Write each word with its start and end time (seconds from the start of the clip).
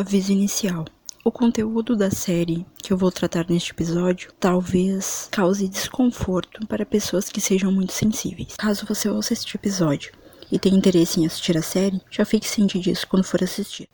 Aviso 0.00 0.32
inicial. 0.32 0.86
O 1.22 1.30
conteúdo 1.30 1.94
da 1.94 2.10
série 2.10 2.64
que 2.82 2.90
eu 2.90 2.96
vou 2.96 3.12
tratar 3.12 3.44
neste 3.50 3.72
episódio 3.72 4.32
talvez 4.40 5.28
cause 5.30 5.68
desconforto 5.68 6.66
para 6.66 6.86
pessoas 6.86 7.28
que 7.28 7.38
sejam 7.38 7.70
muito 7.70 7.92
sensíveis. 7.92 8.54
Caso 8.56 8.86
você 8.86 9.10
ouça 9.10 9.34
este 9.34 9.56
episódio 9.56 10.10
e 10.50 10.58
tenha 10.58 10.74
interesse 10.74 11.20
em 11.20 11.26
assistir 11.26 11.54
a 11.58 11.60
série, 11.60 12.00
já 12.10 12.24
fique 12.24 12.48
ciente 12.48 12.78
disso 12.78 13.06
quando 13.06 13.24
for 13.24 13.44
assistir. 13.44 13.90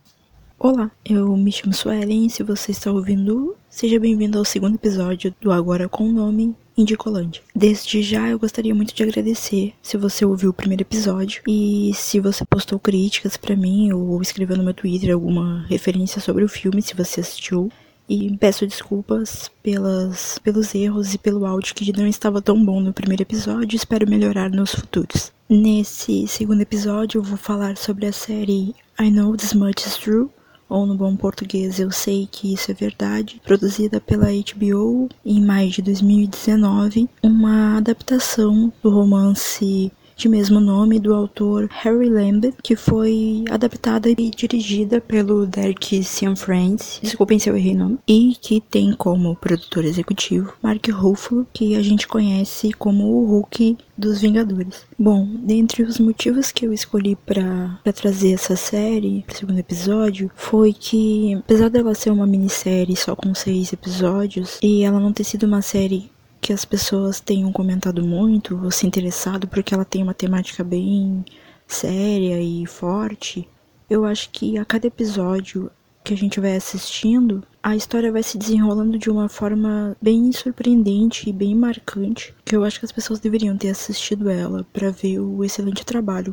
Olá, 0.57 0.93
eu 1.05 1.37
me 1.37 1.51
chamo 1.51 1.75
Suelen 1.75 2.27
e 2.27 2.31
se 2.31 2.45
você 2.45 2.71
está 2.71 2.93
ouvindo, 2.93 3.57
seja 3.69 3.99
bem-vindo 3.99 4.39
ao 4.39 4.45
segundo 4.45 4.77
episódio 4.77 5.35
do 5.41 5.51
Agora 5.51 5.89
com 5.89 6.09
o 6.09 6.13
Nome 6.13 6.55
Indicolândia. 6.77 7.43
Desde 7.55 8.03
já 8.03 8.29
eu 8.29 8.39
gostaria 8.39 8.75
muito 8.75 8.95
de 8.95 9.03
agradecer 9.03 9.73
se 9.83 9.97
você 9.97 10.25
ouviu 10.25 10.51
o 10.51 10.55
primeiro 10.55 10.83
episódio 10.83 11.43
e 11.47 11.93
se 11.95 12.21
você 12.21 12.45
postou 12.45 12.79
críticas 12.79 13.37
para 13.37 13.57
mim 13.57 13.93
ou 13.93 14.21
escreveu 14.21 14.57
no 14.57 14.65
meu 14.65 14.75
Twitter 14.75 15.13
alguma 15.15 15.65
referência 15.69 16.21
sobre 16.21 16.45
o 16.45 16.49
filme, 16.49 16.83
se 16.83 16.95
você 16.95 17.21
assistiu. 17.21 17.71
E 18.09 18.37
peço 18.39 18.65
desculpas 18.65 19.51
pelas, 19.63 20.39
pelos 20.39 20.73
erros 20.77 21.13
e 21.13 21.19
pelo 21.19 21.45
áudio 21.45 21.75
que 21.75 21.93
não 21.93 22.07
estava 22.07 22.41
tão 22.41 22.65
bom 22.65 22.81
no 22.81 22.93
primeiro 22.93 23.23
episódio. 23.23 23.75
Espero 23.75 24.09
melhorar 24.09 24.49
nos 24.49 24.73
futuros. 24.73 25.33
Nesse 25.49 26.27
segundo 26.29 26.61
episódio, 26.61 27.19
eu 27.19 27.23
vou 27.23 27.37
falar 27.37 27.77
sobre 27.77 28.07
a 28.07 28.13
série 28.13 28.75
I 29.01 29.11
Know 29.11 29.37
This 29.37 29.55
Much 29.55 29.87
Is 29.87 29.97
True, 29.97 30.29
ou 30.69 30.87
no 30.87 30.95
bom 30.95 31.17
português 31.17 31.79
Eu 31.79 31.91
Sei 31.91 32.29
Que 32.31 32.53
Isso 32.53 32.71
é 32.71 32.75
Verdade, 32.75 33.41
produzida 33.45 34.01
pela 34.01 34.27
HBO 34.27 35.09
em 35.25 35.41
maio 35.45 35.71
de 35.71 35.83
2019, 35.83 37.09
uma 37.23 37.79
adaptação 37.79 38.73
do 38.83 38.91
romance 38.91 39.93
de 40.17 40.29
mesmo 40.29 40.59
nome 40.59 40.99
do 40.99 41.15
autor 41.15 41.69
Harry 41.71 42.09
Lambert, 42.09 42.55
que 42.63 42.75
foi 42.75 43.45
adaptada 43.51 44.09
e 44.09 44.15
dirigida 44.15 45.01
pelo 45.01 45.47
Derek 45.47 46.03
Cianfrance, 46.03 47.01
desculpem 47.03 47.39
se 47.39 47.51
eu 47.51 47.57
errei 47.57 47.75
o 47.75 47.79
nome, 47.79 47.99
e 48.09 48.35
que 48.41 48.61
tem 48.61 48.95
como 48.95 49.37
produtor 49.37 49.85
executivo 49.85 50.55
Mark 50.63 50.89
Ruffalo, 50.89 51.47
que 51.53 51.77
a 51.77 51.83
gente 51.83 52.09
conhece 52.09 52.73
como 52.73 53.05
o 53.05 53.27
Hulk 53.27 53.77
dos 53.97 54.21
Vingadores. 54.21 54.87
Bom, 54.99 55.29
dentre 55.43 55.83
os 55.83 55.99
motivos 55.99 56.51
que 56.51 56.67
eu 56.67 56.73
escolhi 56.73 57.15
para 57.15 57.79
trazer 57.95 58.33
essa 58.33 58.57
série, 58.57 59.25
o 59.29 59.35
segundo 59.35 59.59
episódio, 59.59 60.31
foi 60.35 60.73
que, 60.73 61.35
apesar 61.35 61.69
dela 61.69 61.95
ser 61.95 62.11
uma 62.11 62.27
minissérie 62.27 62.97
só 62.97 63.15
com 63.15 63.35
seis 63.35 63.73
episódios, 63.73 64.59
e 64.63 64.83
ela 64.83 64.99
não 64.99 65.13
ter 65.13 65.25
sido 65.25 65.45
uma 65.45 65.61
série 65.61 66.11
que 66.47 66.53
as 66.53 66.65
pessoas 66.65 67.19
tenham 67.19 67.51
comentado 67.51 68.07
muito 68.07 68.57
ou 68.63 68.71
se 68.71 68.87
interessado 68.87 69.49
porque 69.49 69.75
ela 69.75 69.85
tem 69.85 70.01
uma 70.01 70.15
temática 70.15 70.63
bem 70.63 71.25
séria 71.67 72.41
e 72.41 72.65
forte. 72.67 73.49
Eu 73.91 74.05
acho 74.05 74.31
que 74.31 74.57
a 74.57 74.65
cada 74.65 74.87
episódio 74.87 75.69
que 76.05 76.15
a 76.15 76.17
gente 76.17 76.39
vai 76.39 76.55
assistindo, 76.55 77.43
a 77.61 77.75
história 77.75 78.13
vai 78.13 78.23
se 78.23 78.39
desenrolando 78.39 78.97
de 78.97 79.11
uma 79.11 79.29
forma 79.29 79.97
bem 80.01 80.31
surpreendente 80.31 81.29
e 81.29 81.33
bem 81.33 81.53
marcante, 81.53 82.33
que 82.45 82.55
eu 82.55 82.63
acho 82.63 82.79
que 82.79 82.85
as 82.85 82.93
pessoas 82.93 83.19
deveriam 83.19 83.57
ter 83.57 83.71
assistido 83.71 84.31
ela 84.31 84.65
para 84.73 84.91
ver 84.91 85.19
o 85.19 85.43
excelente 85.43 85.85
trabalho 85.85 86.33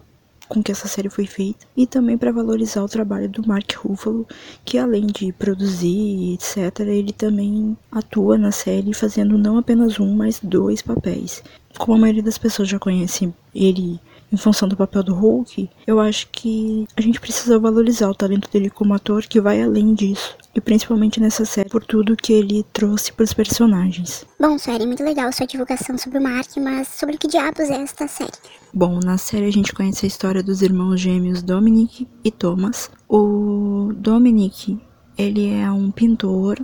com 0.54 0.62
que 0.62 0.72
essa 0.72 0.88
série 0.88 1.10
foi 1.10 1.26
feita 1.26 1.66
e 1.76 1.88
também 1.88 2.18
para 2.18 2.32
valorizar 2.32 2.84
o 2.84 2.88
trabalho 2.88 3.28
do 3.28 3.46
Mark 3.48 3.74
Ruffalo, 3.76 4.28
que 4.64 4.78
além 4.78 5.08
de 5.08 5.34
produzir, 5.34 6.36
etc, 6.36 6.82
ele 6.82 7.12
também 7.12 7.76
atua 7.92 8.38
na 8.38 8.52
série 8.52 8.94
fazendo 8.94 9.38
não 9.38 9.58
apenas 9.58 10.00
um, 10.00 10.14
mas 10.14 10.40
dois 10.42 10.82
papéis. 10.82 11.44
Como 11.78 11.98
a 11.98 12.00
maioria 12.00 12.22
das 12.22 12.38
pessoas 12.38 12.70
já 12.70 12.78
conhece 12.78 13.34
ele 13.54 14.00
em 14.32 14.38
função 14.38 14.68
do 14.68 14.78
papel 14.78 15.04
do 15.04 15.14
Hulk, 15.14 15.70
eu 15.88 16.00
acho 16.00 16.28
que 16.32 16.88
a 16.96 17.02
gente 17.02 17.20
precisa 17.20 17.58
valorizar 17.58 18.10
o 18.10 18.16
talento 18.16 18.50
dele 18.52 18.70
como 18.70 18.94
ator 18.94 19.24
que 19.24 19.42
vai 19.42 19.62
além 19.62 19.94
disso. 19.94 20.36
E 20.56 20.62
principalmente 20.62 21.20
nessa 21.20 21.46
série, 21.46 21.70
por 21.70 21.84
tudo 21.84 22.16
que 22.16 22.32
ele 22.32 22.64
trouxe 22.72 23.12
para 23.12 23.24
os 23.24 23.34
personagens. 23.34 24.26
Bom, 24.40 24.58
série, 24.60 24.86
muito 24.86 25.04
legal 25.04 25.32
sua 25.32 25.48
divulgação 25.48 25.98
sobre 25.98 26.20
o 26.20 26.22
Mark, 26.22 26.56
mas 26.58 26.88
sobre 26.90 27.18
que 27.18 27.28
diabos 27.28 27.72
é 27.72 27.82
esta 27.82 28.08
série? 28.08 28.32
Bom, 28.72 29.00
na 29.04 29.18
série 29.18 29.48
a 29.48 29.52
gente 29.52 29.74
conhece 29.74 30.06
a 30.06 30.08
história 30.08 30.44
dos 30.44 30.62
irmãos 30.62 31.00
gêmeos 31.00 31.42
Dominic 31.42 32.08
e 32.24 32.30
Thomas. 32.30 32.92
O 33.10 33.92
Dominic, 33.96 34.80
ele 35.18 35.50
é 35.50 35.72
um 35.72 35.90
pintor, 35.90 36.64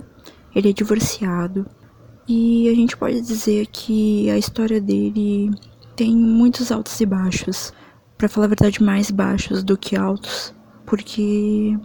ele 0.54 0.70
é 0.70 0.72
divorciado, 0.72 1.66
e 2.32 2.68
a 2.68 2.74
gente 2.76 2.96
pode 2.96 3.20
dizer 3.20 3.66
que 3.66 4.30
a 4.30 4.38
história 4.38 4.80
dele 4.80 5.50
tem 5.96 6.14
muitos 6.14 6.70
altos 6.70 7.00
e 7.00 7.04
baixos. 7.04 7.72
Para 8.16 8.28
falar 8.28 8.46
a 8.46 8.50
verdade, 8.50 8.80
mais 8.80 9.10
baixos 9.10 9.64
do 9.64 9.76
que 9.76 9.96
altos, 9.96 10.54
porque 10.86 11.76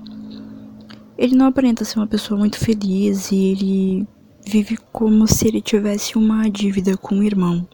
ele 1.17 1.35
não 1.35 1.47
aparenta 1.47 1.85
ser 1.85 1.99
uma 1.99 2.07
pessoa 2.07 2.39
muito 2.39 2.59
feliz 2.59 3.31
e 3.31 3.35
ele 3.35 4.07
vive 4.45 4.77
como 4.91 5.27
se 5.27 5.47
ele 5.47 5.61
tivesse 5.61 6.17
uma 6.17 6.49
dívida 6.49 6.97
com 6.97 7.19
o 7.19 7.23
irmão, 7.23 7.67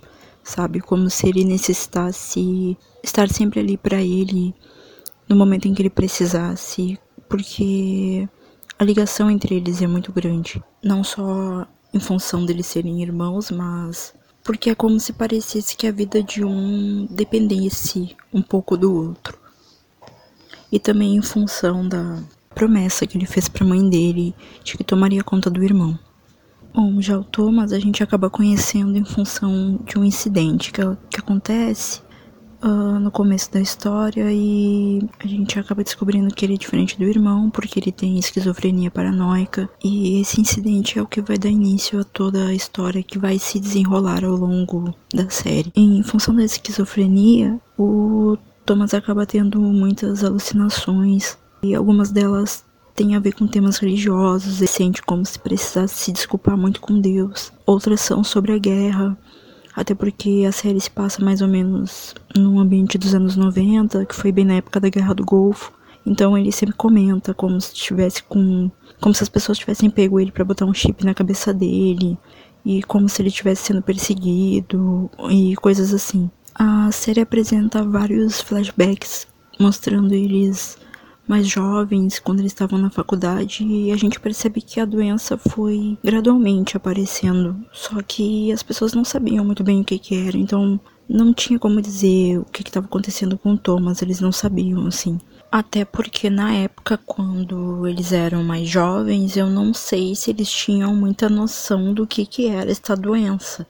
sabe? 0.43 0.79
Como 0.79 1.09
se 1.09 1.27
ele 1.27 1.43
necessitasse 1.43 2.77
estar 3.03 3.29
sempre 3.29 3.59
ali 3.59 3.77
para 3.77 4.01
ele 4.01 4.53
no 5.27 5.35
momento 5.35 5.67
em 5.67 5.73
que 5.73 5.81
ele 5.81 5.89
precisasse, 5.89 6.99
porque 7.27 8.27
a 8.77 8.83
ligação 8.83 9.29
entre 9.29 9.55
eles 9.55 9.81
é 9.81 9.87
muito 9.87 10.11
grande, 10.11 10.63
não 10.83 11.03
só 11.03 11.67
em 11.93 11.99
função 11.99 12.45
deles 12.45 12.67
serem 12.67 13.01
irmãos, 13.01 13.51
mas 13.51 14.13
porque 14.43 14.69
é 14.69 14.75
como 14.75 14.99
se 14.99 15.13
parecesse 15.13 15.75
que 15.75 15.87
a 15.87 15.91
vida 15.91 16.23
de 16.23 16.43
um 16.43 17.05
dependesse 17.09 18.15
um 18.33 18.41
pouco 18.41 18.75
do 18.75 18.93
outro. 18.93 19.39
E 20.71 20.79
também 20.79 21.15
em 21.15 21.21
função 21.21 21.87
da 21.87 22.23
promessa 22.53 23.07
que 23.07 23.17
ele 23.17 23.25
fez 23.25 23.47
para 23.47 23.65
a 23.65 23.67
mãe 23.67 23.87
dele 23.89 24.35
de 24.63 24.77
que 24.77 24.83
tomaria 24.83 25.23
conta 25.23 25.49
do 25.49 25.63
irmão. 25.63 25.97
Bom, 26.73 27.01
já 27.01 27.17
o 27.17 27.23
Thomas 27.23 27.73
a 27.73 27.79
gente 27.79 28.01
acaba 28.01 28.29
conhecendo 28.29 28.97
em 28.97 29.03
função 29.03 29.79
de 29.85 29.99
um 29.99 30.05
incidente 30.05 30.71
que, 30.71 30.81
que 31.09 31.19
acontece 31.19 32.01
uh, 32.63 32.99
no 32.99 33.11
começo 33.11 33.51
da 33.51 33.59
história 33.59 34.31
e 34.31 35.01
a 35.19 35.27
gente 35.27 35.59
acaba 35.59 35.83
descobrindo 35.83 36.33
que 36.33 36.45
ele 36.45 36.53
é 36.53 36.57
diferente 36.57 36.97
do 36.97 37.03
irmão 37.03 37.49
porque 37.49 37.79
ele 37.79 37.91
tem 37.91 38.17
esquizofrenia 38.17 38.89
paranoica 38.89 39.69
e 39.83 40.21
esse 40.21 40.39
incidente 40.39 40.97
é 40.97 41.01
o 41.01 41.07
que 41.07 41.21
vai 41.21 41.37
dar 41.37 41.49
início 41.49 41.99
a 41.99 42.03
toda 42.05 42.47
a 42.47 42.53
história 42.53 43.03
que 43.03 43.19
vai 43.19 43.37
se 43.37 43.59
desenrolar 43.59 44.23
ao 44.23 44.35
longo 44.35 44.95
da 45.13 45.29
série. 45.29 45.73
Em 45.75 46.01
função 46.03 46.33
da 46.33 46.43
esquizofrenia, 46.43 47.59
o 47.77 48.37
Thomas 48.65 48.93
acaba 48.93 49.25
tendo 49.25 49.59
muitas 49.59 50.23
alucinações 50.23 51.37
e 51.63 51.75
algumas 51.75 52.11
delas 52.11 52.65
têm 52.95 53.15
a 53.15 53.19
ver 53.19 53.33
com 53.33 53.47
temas 53.47 53.77
religiosos, 53.77 54.61
e 54.61 54.67
sente 54.67 55.01
como 55.01 55.25
se 55.25 55.39
precisasse 55.39 55.95
se 55.95 56.11
desculpar 56.11 56.57
muito 56.57 56.81
com 56.81 56.99
Deus. 56.99 57.51
Outras 57.65 58.01
são 58.01 58.23
sobre 58.23 58.53
a 58.53 58.57
guerra, 58.57 59.17
até 59.75 59.95
porque 59.95 60.45
a 60.47 60.51
série 60.51 60.79
se 60.79 60.91
passa 60.91 61.23
mais 61.23 61.41
ou 61.41 61.47
menos 61.47 62.13
num 62.35 62.59
ambiente 62.59 62.97
dos 62.97 63.15
anos 63.15 63.35
90, 63.35 64.05
que 64.05 64.15
foi 64.15 64.31
bem 64.31 64.45
na 64.45 64.55
época 64.55 64.79
da 64.79 64.89
Guerra 64.89 65.13
do 65.13 65.25
Golfo. 65.25 65.71
Então 66.05 66.37
ele 66.37 66.51
sempre 66.51 66.75
comenta 66.75 67.33
como 67.33 67.59
se 67.61 67.73
tivesse 67.73 68.23
com. 68.23 68.69
como 68.99 69.13
se 69.13 69.23
as 69.23 69.29
pessoas 69.29 69.57
tivessem 69.57 69.89
pego 69.89 70.19
ele 70.19 70.31
para 70.31 70.43
botar 70.43 70.65
um 70.65 70.73
chip 70.73 71.05
na 71.05 71.13
cabeça 71.13 71.53
dele. 71.53 72.17
E 72.65 72.83
como 72.83 73.07
se 73.07 73.21
ele 73.21 73.29
estivesse 73.29 73.63
sendo 73.63 73.81
perseguido 73.81 75.09
e 75.29 75.55
coisas 75.55 75.93
assim. 75.93 76.29
A 76.53 76.91
série 76.91 77.21
apresenta 77.21 77.83
vários 77.83 78.41
flashbacks 78.41 79.27
mostrando 79.59 80.13
eles 80.13 80.77
mais 81.31 81.47
jovens, 81.47 82.19
quando 82.19 82.39
eles 82.39 82.51
estavam 82.51 82.77
na 82.77 82.89
faculdade, 82.89 83.63
e 83.63 83.89
a 83.89 83.95
gente 83.95 84.19
percebe 84.19 84.61
que 84.61 84.81
a 84.81 84.85
doença 84.85 85.37
foi 85.37 85.97
gradualmente 86.03 86.75
aparecendo. 86.75 87.55
Só 87.71 88.01
que 88.01 88.51
as 88.51 88.61
pessoas 88.61 88.93
não 88.93 89.05
sabiam 89.05 89.45
muito 89.45 89.63
bem 89.63 89.79
o 89.79 89.85
que, 89.85 89.97
que 89.97 90.27
era, 90.27 90.37
então 90.37 90.77
não 91.07 91.33
tinha 91.33 91.57
como 91.57 91.81
dizer 91.81 92.37
o 92.39 92.43
que 92.43 92.61
estava 92.61 92.85
acontecendo 92.85 93.37
com 93.37 93.53
o 93.53 93.57
Thomas, 93.57 94.01
eles 94.01 94.19
não 94.19 94.33
sabiam, 94.33 94.85
assim. 94.85 95.17
Até 95.49 95.85
porque 95.85 96.29
na 96.29 96.53
época, 96.53 96.97
quando 96.97 97.87
eles 97.87 98.11
eram 98.11 98.43
mais 98.43 98.67
jovens, 98.67 99.37
eu 99.37 99.49
não 99.49 99.73
sei 99.73 100.13
se 100.15 100.31
eles 100.31 100.51
tinham 100.51 100.93
muita 100.93 101.29
noção 101.29 101.93
do 101.93 102.05
que, 102.05 102.25
que 102.25 102.47
era 102.47 102.69
esta 102.69 102.93
doença. 102.93 103.65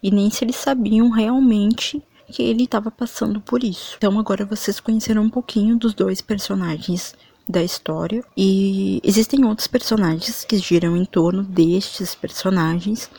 E 0.00 0.08
nem 0.08 0.30
se 0.30 0.44
eles 0.44 0.56
sabiam 0.56 1.10
realmente 1.10 2.00
que 2.32 2.42
ele 2.42 2.64
estava 2.64 2.90
passando 2.90 3.40
por 3.40 3.62
isso. 3.62 3.94
Então 3.98 4.18
agora 4.18 4.44
vocês 4.44 4.80
conheceram 4.80 5.22
um 5.22 5.30
pouquinho 5.30 5.76
dos 5.76 5.94
dois 5.94 6.20
personagens 6.20 7.14
da 7.48 7.62
história 7.62 8.24
e 8.36 9.00
existem 9.04 9.44
outros 9.44 9.66
personagens 9.66 10.44
que 10.44 10.56
giram 10.56 10.96
em 10.96 11.04
torno 11.04 11.42
destes 11.42 12.14
personagens, 12.14 13.10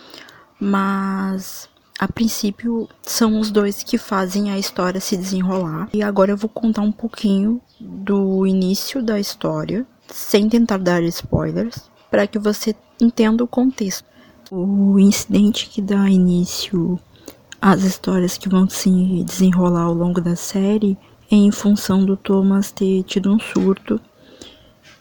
mas 0.59 1.69
a 1.99 2.07
princípio 2.07 2.89
são 3.03 3.39
os 3.39 3.51
dois 3.51 3.83
que 3.83 3.97
fazem 3.97 4.51
a 4.51 4.57
história 4.57 4.99
se 4.99 5.15
desenrolar. 5.15 5.89
E 5.93 6.01
agora 6.01 6.31
eu 6.31 6.37
vou 6.37 6.49
contar 6.49 6.81
um 6.81 6.91
pouquinho 6.91 7.61
do 7.79 8.47
início 8.47 9.03
da 9.03 9.19
história, 9.19 9.85
sem 10.07 10.49
tentar 10.49 10.77
dar 10.77 11.03
spoilers, 11.03 11.89
para 12.09 12.25
que 12.25 12.39
você 12.39 12.75
entenda 12.99 13.43
o 13.43 13.47
contexto. 13.47 14.05
O 14.51 14.99
incidente 14.99 15.69
que 15.69 15.81
dá 15.81 16.09
início 16.09 16.99
as 17.65 17.83
histórias 17.83 18.37
que 18.37 18.49
vão 18.49 18.67
se 18.67 18.89
desenrolar 19.23 19.83
ao 19.83 19.93
longo 19.93 20.19
da 20.19 20.35
série 20.35 20.97
em 21.31 21.49
função 21.49 22.03
do 22.03 22.17
Thomas 22.17 22.73
ter 22.73 23.03
tido 23.03 23.33
um 23.33 23.39
surto 23.39 24.01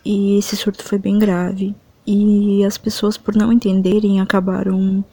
E 0.04 0.38
esse 0.38 0.56
surto 0.56 0.84
foi 0.84 0.96
bem 0.96 1.18
grave. 1.18 1.74
E 2.06 2.64
as 2.64 2.78
pessoas, 2.78 3.16
por 3.16 3.34
não 3.34 3.52
entenderem, 3.52 4.20
acabaram 4.20 5.04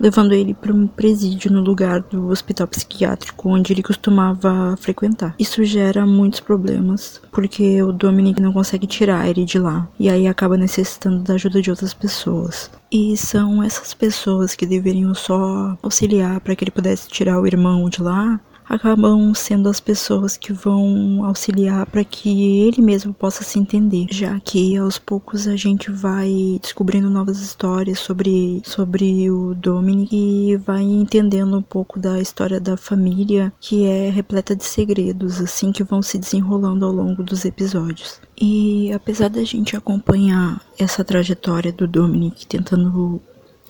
levando 0.00 0.32
ele 0.32 0.54
para 0.54 0.72
um 0.72 0.86
presídio 0.86 1.52
no 1.52 1.60
lugar 1.60 2.00
do 2.00 2.28
hospital 2.28 2.66
psiquiátrico 2.66 3.50
onde 3.50 3.72
ele 3.72 3.82
costumava 3.82 4.76
frequentar. 4.80 5.34
Isso 5.38 5.62
gera 5.62 6.06
muitos 6.06 6.40
problemas, 6.40 7.20
porque 7.30 7.82
o 7.82 7.92
Dominic 7.92 8.40
não 8.40 8.52
consegue 8.52 8.86
tirar 8.86 9.28
ele 9.28 9.44
de 9.44 9.58
lá, 9.58 9.86
e 9.98 10.08
aí 10.08 10.26
acaba 10.26 10.56
necessitando 10.56 11.22
da 11.22 11.34
ajuda 11.34 11.60
de 11.60 11.70
outras 11.70 11.92
pessoas. 11.92 12.70
E 12.90 13.16
são 13.16 13.62
essas 13.62 13.94
pessoas 13.94 14.56
que 14.56 14.66
deveriam 14.66 15.14
só 15.14 15.76
auxiliar 15.82 16.40
para 16.40 16.56
que 16.56 16.64
ele 16.64 16.70
pudesse 16.70 17.08
tirar 17.08 17.40
o 17.40 17.46
irmão 17.46 17.88
de 17.88 18.02
lá, 18.02 18.40
acabam 18.70 19.34
sendo 19.34 19.68
as 19.68 19.80
pessoas 19.80 20.36
que 20.36 20.52
vão 20.52 21.24
auxiliar 21.24 21.84
para 21.86 22.04
que 22.04 22.60
ele 22.60 22.80
mesmo 22.80 23.12
possa 23.12 23.42
se 23.42 23.58
entender, 23.58 24.06
já 24.10 24.38
que 24.38 24.76
aos 24.76 24.96
poucos 24.96 25.48
a 25.48 25.56
gente 25.56 25.90
vai 25.90 26.58
descobrindo 26.62 27.10
novas 27.10 27.40
histórias 27.40 27.98
sobre, 27.98 28.62
sobre 28.64 29.28
o 29.28 29.54
Dominic 29.54 30.14
e 30.14 30.56
vai 30.56 30.82
entendendo 30.82 31.58
um 31.58 31.62
pouco 31.62 31.98
da 31.98 32.20
história 32.20 32.60
da 32.60 32.76
família, 32.76 33.52
que 33.60 33.84
é 33.86 34.08
repleta 34.08 34.54
de 34.54 34.64
segredos, 34.64 35.40
assim 35.40 35.72
que 35.72 35.82
vão 35.82 36.00
se 36.00 36.16
desenrolando 36.16 36.86
ao 36.86 36.92
longo 36.92 37.24
dos 37.24 37.44
episódios. 37.44 38.20
E 38.40 38.92
apesar 38.92 39.28
da 39.28 39.42
gente 39.42 39.76
acompanhar 39.76 40.62
essa 40.78 41.04
trajetória 41.04 41.72
do 41.72 41.88
Dominic 41.88 42.46
tentando 42.46 43.20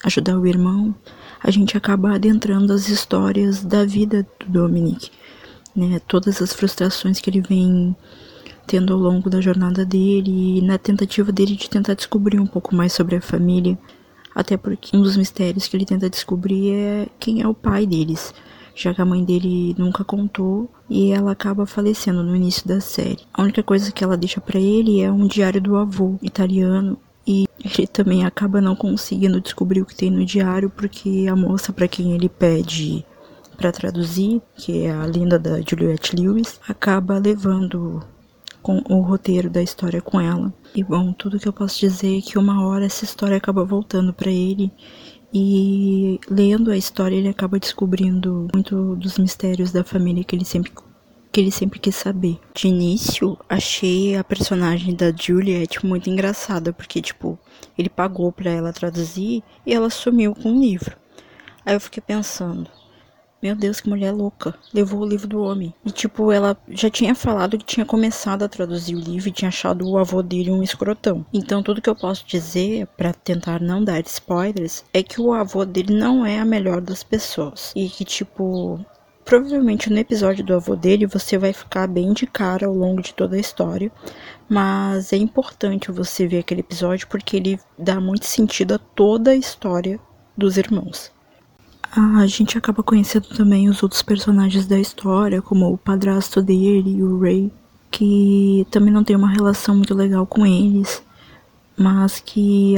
ajudar 0.05 0.39
o 0.39 0.47
irmão, 0.47 0.95
a 1.43 1.51
gente 1.51 1.77
acaba 1.77 2.15
adentrando 2.15 2.73
as 2.73 2.89
histórias 2.89 3.63
da 3.63 3.85
vida 3.85 4.27
do 4.41 4.47
Dominic, 4.47 5.11
né? 5.75 6.01
Todas 6.07 6.41
as 6.43 6.53
frustrações 6.53 7.21
que 7.21 7.31
ele 7.31 7.41
vem 7.41 7.95
tendo 8.67 8.93
ao 8.93 9.01
longo 9.01 9.29
da 9.29 9.41
jornada 9.41 9.85
dele 9.85 10.59
e 10.59 10.63
na 10.63 10.79
tentativa 10.79 11.33
dele 11.33 11.57
de 11.57 11.69
tentar 11.69 11.95
descobrir 11.95 12.39
um 12.39 12.47
pouco 12.47 12.75
mais 12.75 12.93
sobre 12.93 13.17
a 13.17 13.21
família, 13.21 13.79
até 14.35 14.57
porque 14.57 14.97
um 14.97 15.03
dos 15.03 15.17
mistérios 15.17 15.67
que 15.67 15.77
ele 15.77 15.85
tenta 15.85 16.09
descobrir 16.09 16.73
é 16.73 17.07
quem 17.19 17.43
é 17.43 17.49
o 17.49 17.55
pai 17.55 17.85
deles, 17.85 18.33
já 18.75 18.95
que 18.95 19.03
a 19.03 19.05
mãe 19.05 19.25
dele 19.25 19.75
nunca 19.77 20.05
contou 20.05 20.71
e 20.89 21.11
ela 21.11 21.33
acaba 21.33 21.67
falecendo 21.67 22.23
no 22.23 22.37
início 22.37 22.67
da 22.69 22.81
série. 22.81 23.27
A 23.35 23.43
única 23.43 23.63
coisa 23.63 23.91
que 23.91 24.05
ela 24.05 24.17
deixa 24.17 24.41
para 24.41 24.61
ele 24.61 25.01
é 25.01 25.11
um 25.11 25.27
diário 25.27 25.61
do 25.61 25.77
avô 25.77 26.17
italiano 26.23 26.97
e 27.27 27.47
ele 27.63 27.87
também 27.87 28.25
acaba 28.25 28.61
não 28.61 28.75
conseguindo 28.75 29.41
descobrir 29.41 29.83
o 29.83 29.87
que 29.87 29.95
tem 29.95 30.11
no 30.11 30.25
diário 30.25 30.71
porque 30.71 31.27
a 31.31 31.37
moça 31.37 31.73
para 31.73 31.89
quem 31.89 32.13
ele 32.13 32.29
pede 32.29 33.05
para 33.57 33.71
traduzir, 33.71 34.41
que 34.57 34.85
é 34.85 34.91
a 34.91 35.05
lenda 35.05 35.39
da 35.39 35.61
Juliette 35.61 36.17
Lewis, 36.17 36.59
acaba 36.67 37.19
levando 37.19 38.03
com 38.63 38.83
o 38.89 39.01
roteiro 39.01 39.51
da 39.51 39.63
história 39.63 40.01
com 40.01 40.21
ela. 40.21 40.53
E 40.75 40.83
bom, 40.83 41.13
tudo 41.13 41.39
que 41.39 41.47
eu 41.47 41.53
posso 41.53 41.79
dizer 41.79 42.19
é 42.19 42.21
que 42.23 42.39
uma 42.39 42.67
hora 42.67 42.87
essa 42.87 43.05
história 43.05 43.37
acaba 43.37 43.65
voltando 43.65 44.13
para 44.13 44.31
ele 44.31 44.73
e 45.33 46.19
lendo 46.29 46.71
a 46.71 46.77
história 46.77 47.15
ele 47.15 47.29
acaba 47.29 47.59
descobrindo 47.59 48.49
muito 48.53 48.97
dos 48.97 49.19
mistérios 49.19 49.71
da 49.73 49.85
família 49.85 50.25
que 50.25 50.35
ele 50.35 50.45
sempre 50.45 50.73
que 51.31 51.41
ele 51.41 51.51
sempre 51.51 51.79
quis 51.79 51.97
saber. 51.97 52.39
De 52.55 52.69
início, 52.69 53.39
achei 53.49 54.17
a 54.17 54.25
personagem 54.25 54.95
da 54.95 55.13
Juliet 55.13 55.85
muito 55.85 56.11
engraçada, 56.11 56.73
porque, 56.73 57.01
tipo, 57.01 57.39
ele 57.79 57.89
pagou 57.89 58.33
pra 58.33 58.51
ela 58.51 58.73
traduzir 58.73 59.43
e 59.65 59.75
ela 59.75 59.91
sumiu 59.91 60.35
com 60.35 60.53
o 60.53 60.61
livro. 60.61 60.97
Aí 61.65 61.75
eu 61.75 61.81
fiquei 61.81 62.03
pensando, 62.05 62.69
meu 63.43 63.57
Deus, 63.57 63.81
que 63.81 63.89
mulher 63.89 64.13
louca. 64.13 64.55
Levou 64.73 65.01
o 65.01 65.07
livro 65.07 65.27
do 65.27 65.43
homem. 65.43 65.73
E, 65.83 65.91
tipo, 65.91 66.31
ela 66.31 66.55
já 66.69 66.91
tinha 66.91 67.15
falado 67.15 67.57
que 67.57 67.65
tinha 67.65 67.87
começado 67.87 68.43
a 68.43 68.49
traduzir 68.49 68.95
o 68.95 69.01
livro 69.01 69.31
e 69.31 69.33
tinha 69.33 69.49
achado 69.49 69.89
o 69.89 69.97
avô 69.97 70.23
dele 70.23 70.51
um 70.51 70.63
escrotão. 70.63 71.25
Então, 71.33 71.63
tudo 71.63 71.81
que 71.81 71.89
eu 71.89 71.97
posso 71.97 72.27
dizer, 72.27 72.87
para 72.99 73.15
tentar 73.15 73.59
não 73.59 73.83
dar 73.83 74.01
spoilers, 74.01 74.85
é 74.93 75.03
que 75.03 75.23
o 75.23 75.33
avô 75.33 75.65
dele 75.65 75.95
não 75.95 76.27
é 76.27 76.39
a 76.39 76.45
melhor 76.45 76.83
das 76.83 77.03
pessoas. 77.03 77.73
E 77.75 77.89
que, 77.89 78.05
tipo, 78.05 78.79
Provavelmente 79.31 79.89
no 79.89 79.97
episódio 79.97 80.45
do 80.45 80.55
avô 80.55 80.75
dele 80.75 81.07
você 81.07 81.39
vai 81.39 81.53
ficar 81.53 81.87
bem 81.87 82.13
de 82.13 82.27
cara 82.27 82.67
ao 82.67 82.75
longo 82.75 83.01
de 83.01 83.15
toda 83.15 83.37
a 83.37 83.39
história, 83.39 83.93
mas 84.49 85.13
é 85.13 85.17
importante 85.17 85.93
você 85.93 86.27
ver 86.27 86.41
aquele 86.41 86.63
episódio 86.63 87.07
porque 87.07 87.37
ele 87.37 87.61
dá 87.79 88.01
muito 88.01 88.27
sentido 88.27 88.75
a 88.75 88.79
toda 88.79 89.31
a 89.31 89.37
história 89.37 90.01
dos 90.37 90.57
irmãos. 90.57 91.13
A 91.93 92.27
gente 92.27 92.59
acaba 92.59 92.83
conhecendo 92.83 93.29
também 93.29 93.69
os 93.69 93.81
outros 93.85 94.03
personagens 94.03 94.67
da 94.67 94.81
história, 94.81 95.41
como 95.41 95.73
o 95.73 95.79
padrasto 95.79 96.43
dele 96.43 96.97
e 96.97 97.03
o 97.05 97.21
Ray, 97.21 97.53
que 97.89 98.67
também 98.69 98.93
não 98.93 99.05
tem 99.05 99.15
uma 99.15 99.31
relação 99.31 99.77
muito 99.77 99.95
legal 99.95 100.27
com 100.27 100.45
eles, 100.45 101.05
mas 101.77 102.19
que 102.19 102.75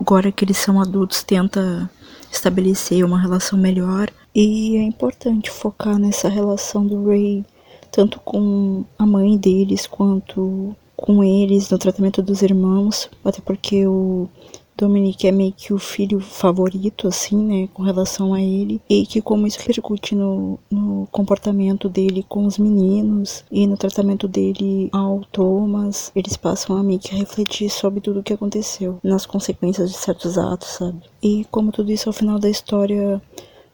agora 0.00 0.30
que 0.30 0.44
eles 0.44 0.56
são 0.56 0.80
adultos 0.80 1.24
tenta 1.24 1.90
estabelecer 2.30 3.04
uma 3.04 3.20
relação 3.20 3.58
melhor 3.58 4.08
e 4.36 4.76
é 4.76 4.82
importante 4.82 5.50
focar 5.50 5.98
nessa 5.98 6.28
relação 6.28 6.86
do 6.86 7.08
Ray, 7.08 7.42
tanto 7.90 8.20
com 8.20 8.84
a 8.98 9.06
mãe 9.06 9.34
deles 9.38 9.86
quanto 9.86 10.76
com 10.94 11.24
eles, 11.24 11.70
no 11.70 11.78
tratamento 11.78 12.20
dos 12.20 12.42
irmãos, 12.42 13.08
até 13.24 13.40
porque 13.40 13.86
o 13.86 14.28
Dominic 14.76 15.26
é 15.26 15.32
meio 15.32 15.54
que 15.54 15.72
o 15.72 15.78
filho 15.78 16.20
favorito, 16.20 17.08
assim, 17.08 17.34
né, 17.34 17.68
com 17.72 17.82
relação 17.82 18.34
a 18.34 18.42
ele, 18.42 18.78
e 18.90 19.06
que 19.06 19.22
como 19.22 19.46
isso 19.46 19.58
repercute 19.58 20.14
no, 20.14 20.58
no 20.70 21.08
comportamento 21.10 21.88
dele 21.88 22.22
com 22.28 22.44
os 22.44 22.58
meninos 22.58 23.42
e 23.50 23.66
no 23.66 23.78
tratamento 23.78 24.28
dele 24.28 24.90
ao 24.92 25.22
Thomas, 25.32 26.12
eles 26.14 26.36
passam 26.36 26.76
a 26.76 26.82
meio 26.82 26.98
que 26.98 27.14
refletir 27.14 27.70
sobre 27.70 28.02
tudo 28.02 28.20
o 28.20 28.22
que 28.22 28.34
aconteceu, 28.34 28.98
nas 29.02 29.24
consequências 29.24 29.90
de 29.90 29.96
certos 29.96 30.36
atos, 30.36 30.68
sabe? 30.68 31.00
E 31.22 31.46
como 31.50 31.72
tudo 31.72 31.90
isso 31.90 32.10
ao 32.10 32.12
final 32.12 32.38
da 32.38 32.50
história 32.50 33.22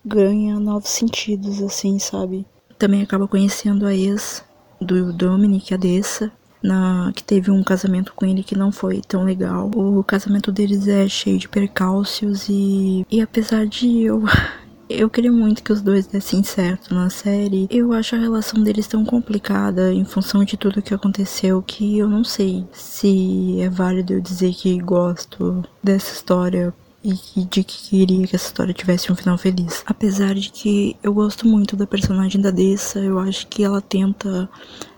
ganha 0.05 0.59
novos 0.59 0.91
sentidos, 0.91 1.63
assim, 1.63 1.99
sabe? 1.99 2.47
Também 2.79 3.03
acaba 3.03 3.29
conhecendo 3.29 3.87
a 3.87 3.95
ex 3.95 4.45
do 4.81 5.13
Dominic, 5.13 5.73
a 5.73 5.77
Dessa, 5.77 6.33
na, 6.63 7.13
que 7.15 7.23
teve 7.23 7.51
um 7.51 7.63
casamento 7.63 8.13
com 8.15 8.25
ele 8.27 8.43
que 8.43 8.57
não 8.57 8.71
foi 8.71 9.01
tão 9.01 9.25
legal. 9.25 9.71
O 9.75 10.03
casamento 10.05 10.53
deles 10.53 10.87
é 10.87 11.09
cheio 11.09 11.39
de 11.39 11.49
percalços 11.49 12.49
e, 12.49 13.07
e 13.11 13.21
apesar 13.21 13.67
de 13.67 14.03
eu. 14.03 14.23
Eu 14.89 15.09
queria 15.09 15.33
muito 15.33 15.63
que 15.63 15.73
os 15.73 15.81
dois 15.81 16.07
dessem 16.07 16.43
certo 16.43 16.95
na 16.95 17.09
série. 17.09 17.67
Eu 17.71 17.95
acho 17.95 18.15
a 18.15 18.19
relação 18.19 18.63
deles 18.63 18.87
tão 18.87 19.07
complicada 19.07 19.91
em 19.91 20.05
função 20.05 20.45
de 20.45 20.55
tudo 20.55 20.83
que 20.83 20.93
aconteceu 20.93 21.63
que 21.63 21.97
eu 21.97 22.07
não 22.07 22.23
sei 22.23 22.67
se 22.73 23.59
é 23.63 23.71
válido 23.71 24.13
eu 24.13 24.21
dizer 24.21 24.53
que 24.53 24.79
gosto 24.81 25.65
dessa 25.83 26.13
história 26.13 26.75
e 27.05 27.45
de 27.45 27.65
que 27.65 27.91
queria 27.91 28.27
que 28.27 28.37
essa 28.37 28.47
história 28.47 28.73
tivesse 28.73 29.11
um 29.11 29.17
final 29.17 29.37
feliz. 29.37 29.83
Apesar 29.87 30.35
de 30.35 30.51
que 30.51 30.97
eu 31.03 31.13
gosto 31.13 31.47
muito 31.47 31.77
da 31.77 31.87
personagem 31.87 32.41
da 32.41 32.51
Dessa, 32.51 33.01
eu 33.01 33.19
acho 33.19 33.47
que 33.49 33.65
ela 33.65 33.81
tenta 33.81 34.49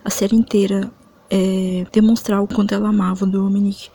a 0.05 0.11
série 0.11 0.37
inteira 0.37 0.91
é, 1.31 1.87
demonstrar 1.93 2.43
o 2.43 2.47
quanto 2.47 2.75
ela 2.75 2.91
amava 2.91 3.25
o 3.25 3.31
Dominic 3.31 3.89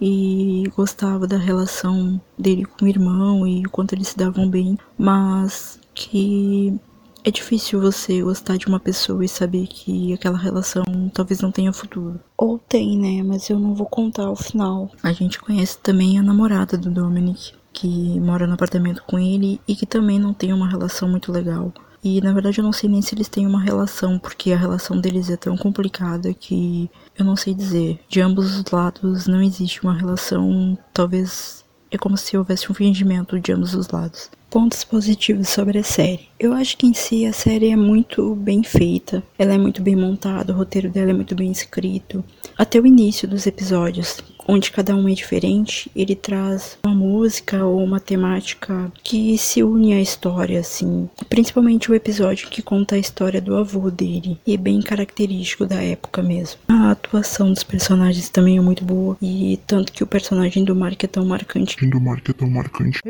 e 0.00 0.70
gostava 0.76 1.26
da 1.26 1.38
relação 1.38 2.20
dele 2.38 2.64
com 2.64 2.84
o 2.84 2.88
irmão 2.88 3.46
e 3.46 3.64
o 3.66 3.70
quanto 3.70 3.94
eles 3.94 4.08
se 4.08 4.16
davam 4.16 4.48
bem, 4.48 4.78
mas 4.98 5.80
que 5.94 6.78
é 7.24 7.30
difícil 7.30 7.80
você 7.80 8.20
gostar 8.20 8.58
de 8.58 8.66
uma 8.66 8.78
pessoa 8.78 9.24
e 9.24 9.28
saber 9.28 9.66
que 9.66 10.12
aquela 10.12 10.36
relação 10.36 10.84
talvez 11.12 11.40
não 11.40 11.50
tenha 11.50 11.72
futuro. 11.72 12.20
Ou 12.36 12.58
tem, 12.58 12.98
né? 12.98 13.22
Mas 13.22 13.48
eu 13.48 13.58
não 13.58 13.74
vou 13.74 13.86
contar 13.86 14.30
o 14.30 14.36
final. 14.36 14.90
A 15.02 15.10
gente 15.10 15.40
conhece 15.40 15.78
também 15.78 16.18
a 16.18 16.22
namorada 16.22 16.76
do 16.76 16.90
Dominic, 16.90 17.54
que 17.72 18.20
mora 18.20 18.46
no 18.46 18.52
apartamento 18.52 19.02
com 19.04 19.18
ele 19.18 19.58
e 19.66 19.74
que 19.74 19.86
também 19.86 20.18
não 20.18 20.34
tem 20.34 20.52
uma 20.52 20.68
relação 20.68 21.08
muito 21.08 21.32
legal. 21.32 21.72
E 22.02 22.20
na 22.20 22.34
verdade 22.34 22.58
eu 22.58 22.64
não 22.64 22.72
sei 22.72 22.90
nem 22.90 23.00
se 23.00 23.14
eles 23.14 23.28
têm 23.28 23.46
uma 23.46 23.62
relação, 23.62 24.18
porque 24.18 24.52
a 24.52 24.58
relação 24.58 25.00
deles 25.00 25.30
é 25.30 25.36
tão 25.38 25.56
complicada 25.56 26.34
que 26.34 26.90
eu 27.18 27.24
não 27.24 27.34
sei 27.34 27.54
dizer. 27.54 27.98
De 28.06 28.20
ambos 28.20 28.54
os 28.58 28.70
lados 28.70 29.26
não 29.26 29.40
existe 29.40 29.82
uma 29.82 29.94
relação, 29.94 30.76
talvez 30.92 31.64
é 31.90 31.96
como 31.96 32.18
se 32.18 32.36
houvesse 32.36 32.70
um 32.70 32.74
fingimento 32.74 33.40
de 33.40 33.52
ambos 33.52 33.74
os 33.74 33.88
lados 33.88 34.28
pontos 34.54 34.84
positivos 34.84 35.48
sobre 35.48 35.80
a 35.80 35.82
série. 35.82 36.28
Eu 36.38 36.52
acho 36.52 36.76
que 36.76 36.86
em 36.86 36.94
si 36.94 37.26
a 37.26 37.32
série 37.32 37.70
é 37.70 37.76
muito 37.76 38.36
bem 38.36 38.62
feita, 38.62 39.20
ela 39.36 39.52
é 39.52 39.58
muito 39.58 39.82
bem 39.82 39.96
montada, 39.96 40.52
o 40.52 40.56
roteiro 40.56 40.88
dela 40.88 41.10
é 41.10 41.12
muito 41.12 41.34
bem 41.34 41.50
escrito. 41.50 42.24
Até 42.56 42.78
o 42.78 42.86
início 42.86 43.26
dos 43.26 43.48
episódios, 43.48 44.22
onde 44.46 44.70
cada 44.70 44.94
um 44.94 45.08
é 45.08 45.12
diferente, 45.12 45.90
ele 45.96 46.14
traz 46.14 46.78
uma 46.84 46.94
música 46.94 47.64
ou 47.64 47.82
uma 47.82 47.98
temática 47.98 48.92
que 49.02 49.36
se 49.36 49.64
une 49.64 49.92
à 49.92 50.00
história, 50.00 50.60
assim. 50.60 51.10
Principalmente 51.28 51.90
o 51.90 51.94
episódio 51.94 52.48
que 52.48 52.62
conta 52.62 52.94
a 52.94 52.98
história 52.98 53.40
do 53.40 53.56
avô 53.56 53.90
dele, 53.90 54.38
e 54.46 54.54
é 54.54 54.56
bem 54.56 54.80
característico 54.80 55.66
da 55.66 55.82
época 55.82 56.22
mesmo. 56.22 56.60
A 56.68 56.92
atuação 56.92 57.52
dos 57.52 57.64
personagens 57.64 58.28
também 58.28 58.56
é 58.56 58.60
muito 58.60 58.84
boa, 58.84 59.16
e 59.20 59.58
tanto 59.66 59.92
que 59.92 60.04
o 60.04 60.06
personagem 60.06 60.62
do 60.62 60.76
Mark 60.76 61.02
é 61.02 61.08
tão 61.08 61.24
marcante. 61.24 61.74
do 61.84 62.00
Mark 62.00 62.28
é 62.28 62.32
tão 62.32 62.48
marcante 62.48 63.00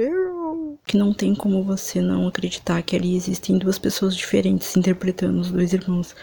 que 0.86 0.96
não 0.96 1.12
tem 1.12 1.34
como 1.34 1.62
você 1.62 2.00
não 2.00 2.28
acreditar 2.28 2.82
que 2.82 2.94
ali 2.96 3.16
existem 3.16 3.58
duas 3.58 3.78
pessoas 3.78 4.16
diferentes 4.16 4.76
interpretando 4.76 5.40
os 5.40 5.50
dois 5.50 5.72
irmãos. 5.72 6.14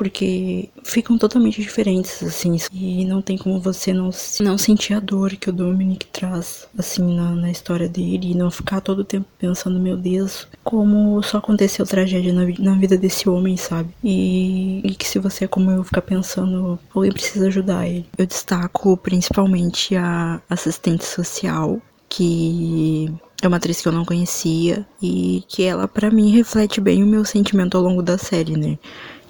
porque 0.00 0.70
ficam 0.82 1.18
totalmente 1.18 1.60
diferentes, 1.60 2.22
assim, 2.22 2.56
e 2.72 3.04
não 3.04 3.20
tem 3.20 3.36
como 3.36 3.60
você 3.60 3.92
não, 3.92 4.08
não 4.40 4.56
sentir 4.56 4.94
a 4.94 4.98
dor 4.98 5.36
que 5.36 5.50
o 5.50 5.52
Dominic 5.52 6.06
traz, 6.06 6.66
assim, 6.78 7.14
na, 7.14 7.34
na 7.34 7.50
história 7.50 7.86
dele, 7.86 8.30
e 8.30 8.34
não 8.34 8.50
ficar 8.50 8.80
todo 8.80 9.00
o 9.00 9.04
tempo 9.04 9.26
pensando, 9.38 9.78
meu 9.78 9.98
Deus, 9.98 10.48
como 10.64 11.22
só 11.22 11.36
aconteceu 11.36 11.84
tragédia 11.84 12.32
na, 12.32 12.46
na 12.58 12.78
vida 12.78 12.96
desse 12.96 13.28
homem, 13.28 13.58
sabe? 13.58 13.90
E, 14.02 14.80
e 14.82 14.94
que 14.94 15.06
se 15.06 15.18
você 15.18 15.44
é 15.44 15.48
como 15.48 15.70
eu 15.70 15.84
ficar 15.84 16.00
pensando, 16.00 16.78
alguém 16.94 17.12
precisa 17.12 17.48
ajudar 17.48 17.86
ele. 17.86 18.06
Eu 18.16 18.24
destaco 18.24 18.96
principalmente 18.96 19.94
a 19.96 20.40
assistente 20.48 21.04
social, 21.04 21.78
que 22.08 23.12
é 23.42 23.48
uma 23.48 23.56
atriz 23.56 23.80
que 23.80 23.88
eu 23.88 23.92
não 23.92 24.04
conhecia 24.04 24.86
e 25.02 25.42
que 25.48 25.62
ela 25.62 25.88
para 25.88 26.10
mim 26.10 26.30
reflete 26.30 26.80
bem 26.80 27.02
o 27.02 27.06
meu 27.06 27.24
sentimento 27.24 27.76
ao 27.76 27.82
longo 27.82 28.02
da 28.02 28.18
série, 28.18 28.56
né? 28.56 28.78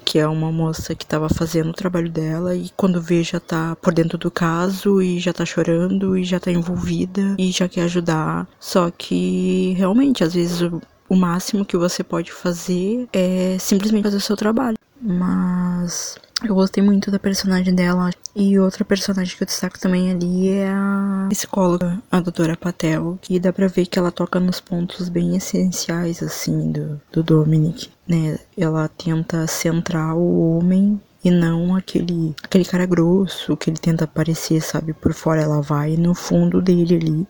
Que 0.03 0.19
é 0.19 0.27
uma 0.27 0.51
moça 0.51 0.95
que 0.95 1.05
tava 1.05 1.29
fazendo 1.29 1.69
o 1.69 1.73
trabalho 1.73 2.09
dela 2.09 2.55
e 2.55 2.69
quando 2.75 3.01
vê 3.01 3.23
já 3.23 3.39
tá 3.39 3.75
por 3.75 3.93
dentro 3.93 4.17
do 4.17 4.31
caso 4.31 5.01
e 5.01 5.19
já 5.19 5.31
tá 5.31 5.45
chorando 5.45 6.17
e 6.17 6.23
já 6.23 6.39
tá 6.39 6.51
envolvida 6.51 7.35
e 7.37 7.51
já 7.51 7.69
quer 7.69 7.83
ajudar. 7.83 8.47
Só 8.59 8.91
que 8.91 9.73
realmente 9.77 10.23
às 10.23 10.33
vezes 10.33 10.61
o, 10.61 10.81
o 11.07 11.15
máximo 11.15 11.63
que 11.63 11.77
você 11.77 12.03
pode 12.03 12.31
fazer 12.31 13.07
é 13.13 13.57
simplesmente 13.59 14.03
fazer 14.03 14.17
o 14.17 14.21
seu 14.21 14.35
trabalho. 14.35 14.77
Mas 14.99 16.17
eu 16.43 16.55
gostei 16.55 16.83
muito 16.83 17.11
da 17.11 17.19
personagem 17.19 17.73
dela. 17.73 18.09
E 18.35 18.57
outra 18.57 18.85
personagem 18.85 19.35
que 19.35 19.43
eu 19.43 19.47
destaco 19.47 19.79
também 19.79 20.11
ali 20.11 20.49
é 20.49 20.69
a 20.69 21.27
psicóloga, 21.29 22.01
a 22.11 22.19
doutora 22.19 22.55
Patel, 22.55 23.17
que 23.21 23.39
dá 23.39 23.51
pra 23.51 23.67
ver 23.67 23.85
que 23.85 23.99
ela 23.99 24.11
toca 24.11 24.39
nos 24.39 24.59
pontos 24.59 25.09
bem 25.09 25.35
essenciais, 25.35 26.23
assim, 26.23 26.71
do, 26.71 27.01
do 27.11 27.23
Dominic, 27.23 27.89
né? 28.07 28.39
Ela 28.57 28.87
tenta 28.87 29.45
centrar 29.47 30.15
o 30.15 30.57
homem 30.57 30.99
e 31.23 31.29
não 31.29 31.75
aquele, 31.75 32.33
aquele 32.43 32.65
cara 32.65 32.85
grosso 32.85 33.55
que 33.55 33.69
ele 33.69 33.77
tenta 33.77 34.07
parecer, 34.07 34.61
sabe? 34.61 34.93
Por 34.93 35.13
fora 35.13 35.41
ela 35.41 35.61
vai 35.61 35.95
no 35.95 36.15
fundo 36.15 36.61
dele 36.61 36.95
ali, 36.95 37.27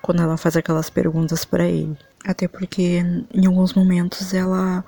quando 0.00 0.22
ela 0.22 0.36
faz 0.36 0.56
aquelas 0.56 0.90
perguntas 0.90 1.44
para 1.44 1.64
ele. 1.66 1.96
Até 2.24 2.46
porque 2.46 3.02
em 3.32 3.46
alguns 3.46 3.74
momentos 3.74 4.32
ela 4.32 4.84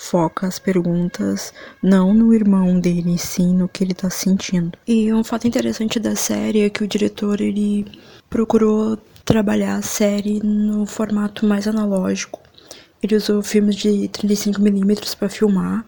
foca 0.00 0.46
as 0.46 0.58
perguntas 0.58 1.52
não 1.82 2.14
no 2.14 2.32
irmão 2.32 2.80
dele, 2.80 3.18
sim 3.18 3.54
no 3.54 3.68
que 3.68 3.84
ele 3.84 3.92
tá 3.92 4.08
sentindo. 4.08 4.72
E 4.88 5.12
um 5.12 5.22
fato 5.22 5.46
interessante 5.46 6.00
da 6.00 6.16
série 6.16 6.62
é 6.62 6.70
que 6.70 6.82
o 6.82 6.88
diretor 6.88 7.38
ele 7.40 7.86
procurou 8.30 8.96
trabalhar 9.26 9.76
a 9.76 9.82
série 9.82 10.40
no 10.42 10.86
formato 10.86 11.44
mais 11.44 11.68
analógico. 11.68 12.40
Ele 13.02 13.14
usou 13.14 13.42
filmes 13.42 13.76
de 13.76 14.08
35mm 14.08 15.16
para 15.16 15.28
filmar. 15.28 15.84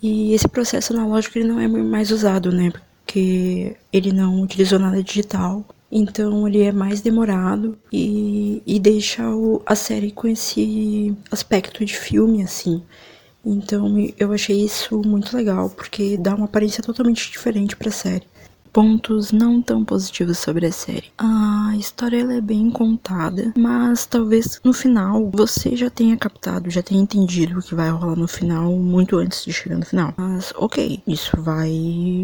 E 0.00 0.32
esse 0.32 0.48
processo 0.48 0.92
analógico 0.94 1.36
ele 1.36 1.48
não 1.48 1.60
é 1.60 1.66
mais 1.66 2.12
usado, 2.12 2.52
né? 2.52 2.72
Porque 3.04 3.76
ele 3.92 4.12
não 4.12 4.40
utilizou 4.42 4.78
nada 4.78 5.02
digital. 5.02 5.64
Então 5.90 6.46
ele 6.46 6.62
é 6.62 6.70
mais 6.70 7.00
demorado 7.00 7.76
e, 7.92 8.62
e 8.64 8.78
deixa 8.78 9.28
o, 9.28 9.60
a 9.66 9.74
série 9.74 10.12
com 10.12 10.28
esse 10.28 11.16
aspecto 11.32 11.84
de 11.84 11.96
filme, 11.96 12.44
assim. 12.44 12.80
Então 13.44 13.96
eu 14.18 14.32
achei 14.32 14.64
isso 14.64 15.00
muito 15.04 15.34
legal, 15.36 15.70
porque 15.70 16.16
dá 16.16 16.34
uma 16.34 16.44
aparência 16.44 16.82
totalmente 16.82 17.30
diferente 17.30 17.76
pra 17.76 17.90
série 17.90 18.26
pontos 18.72 19.32
não 19.32 19.60
tão 19.60 19.84
positivos 19.84 20.38
sobre 20.38 20.66
a 20.66 20.72
série. 20.72 21.12
A 21.18 21.74
história 21.76 22.20
é 22.32 22.40
bem 22.40 22.70
contada, 22.70 23.52
mas 23.56 24.06
talvez 24.06 24.60
no 24.64 24.72
final 24.72 25.30
você 25.32 25.76
já 25.76 25.90
tenha 25.90 26.16
captado, 26.16 26.70
já 26.70 26.82
tenha 26.82 27.00
entendido 27.00 27.58
o 27.58 27.62
que 27.62 27.74
vai 27.74 27.90
rolar 27.90 28.16
no 28.16 28.28
final 28.28 28.72
muito 28.72 29.16
antes 29.16 29.44
de 29.44 29.52
chegar 29.52 29.76
no 29.76 29.84
final. 29.84 30.14
Mas 30.16 30.52
ok, 30.56 31.02
isso 31.06 31.40
vai 31.40 31.70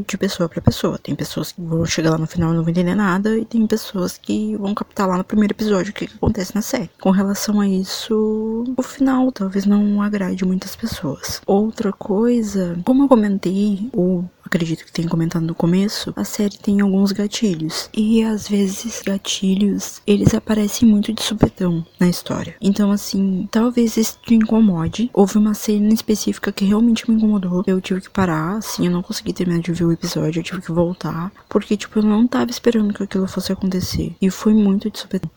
de 0.06 0.18
pessoa 0.18 0.48
para 0.48 0.60
pessoa. 0.60 0.98
Tem 0.98 1.14
pessoas 1.14 1.52
que 1.52 1.60
vão 1.60 1.84
chegar 1.84 2.10
lá 2.10 2.18
no 2.18 2.26
final 2.26 2.52
e 2.52 2.56
não 2.56 2.62
vão 2.62 2.70
entender 2.70 2.94
nada, 2.94 3.36
e 3.36 3.44
tem 3.44 3.66
pessoas 3.66 4.18
que 4.18 4.56
vão 4.56 4.74
captar 4.74 5.08
lá 5.08 5.18
no 5.18 5.24
primeiro 5.24 5.52
episódio 5.52 5.90
o 5.90 5.94
que 5.94 6.04
acontece 6.04 6.54
na 6.54 6.62
série. 6.62 6.90
Com 7.00 7.10
relação 7.10 7.60
a 7.60 7.68
isso, 7.68 8.64
o 8.76 8.82
final 8.82 9.30
talvez 9.32 9.66
não 9.66 10.02
agrade 10.02 10.44
muitas 10.44 10.76
pessoas. 10.76 11.40
Outra 11.46 11.92
coisa, 11.92 12.78
como 12.84 13.04
eu 13.04 13.08
comentei, 13.08 13.90
o 13.92 14.24
acredito 14.46 14.84
que 14.84 14.92
tenha 14.92 15.08
comentado 15.08 15.44
no 15.44 15.54
começo, 15.54 16.12
a 16.16 16.24
série 16.24 16.56
tem 16.58 16.80
alguns 16.80 17.12
gatilhos. 17.12 17.90
E 17.94 18.22
às 18.22 18.48
vezes 18.48 19.02
gatilhos, 19.04 20.00
eles 20.06 20.34
aparecem 20.34 20.88
muito 20.88 21.12
de 21.12 21.22
supetão 21.22 21.84
na 21.98 22.08
história. 22.08 22.54
Então 22.60 22.90
assim, 22.90 23.48
talvez 23.50 23.96
isso 23.96 24.18
te 24.22 24.34
incomode. 24.34 25.10
Houve 25.12 25.38
uma 25.38 25.54
cena 25.54 25.92
específica 25.92 26.52
que 26.52 26.64
realmente 26.64 27.08
me 27.10 27.16
incomodou. 27.16 27.64
Eu 27.66 27.80
tive 27.80 28.00
que 28.00 28.10
parar, 28.10 28.56
assim, 28.56 28.86
eu 28.86 28.92
não 28.92 29.02
consegui 29.02 29.32
terminar 29.32 29.60
de 29.60 29.72
ver 29.72 29.84
o 29.84 29.92
episódio, 29.92 30.40
eu 30.40 30.44
tive 30.44 30.62
que 30.62 30.72
voltar, 30.72 31.32
porque 31.48 31.76
tipo, 31.76 31.98
eu 31.98 32.02
não 32.02 32.26
tava 32.26 32.50
esperando 32.50 32.94
que 32.94 33.02
aquilo 33.02 33.26
fosse 33.26 33.52
acontecer. 33.52 34.14
E 34.20 34.30
foi 34.30 34.54
muito 34.54 34.90
de 34.90 34.98
supetão. 34.98 35.30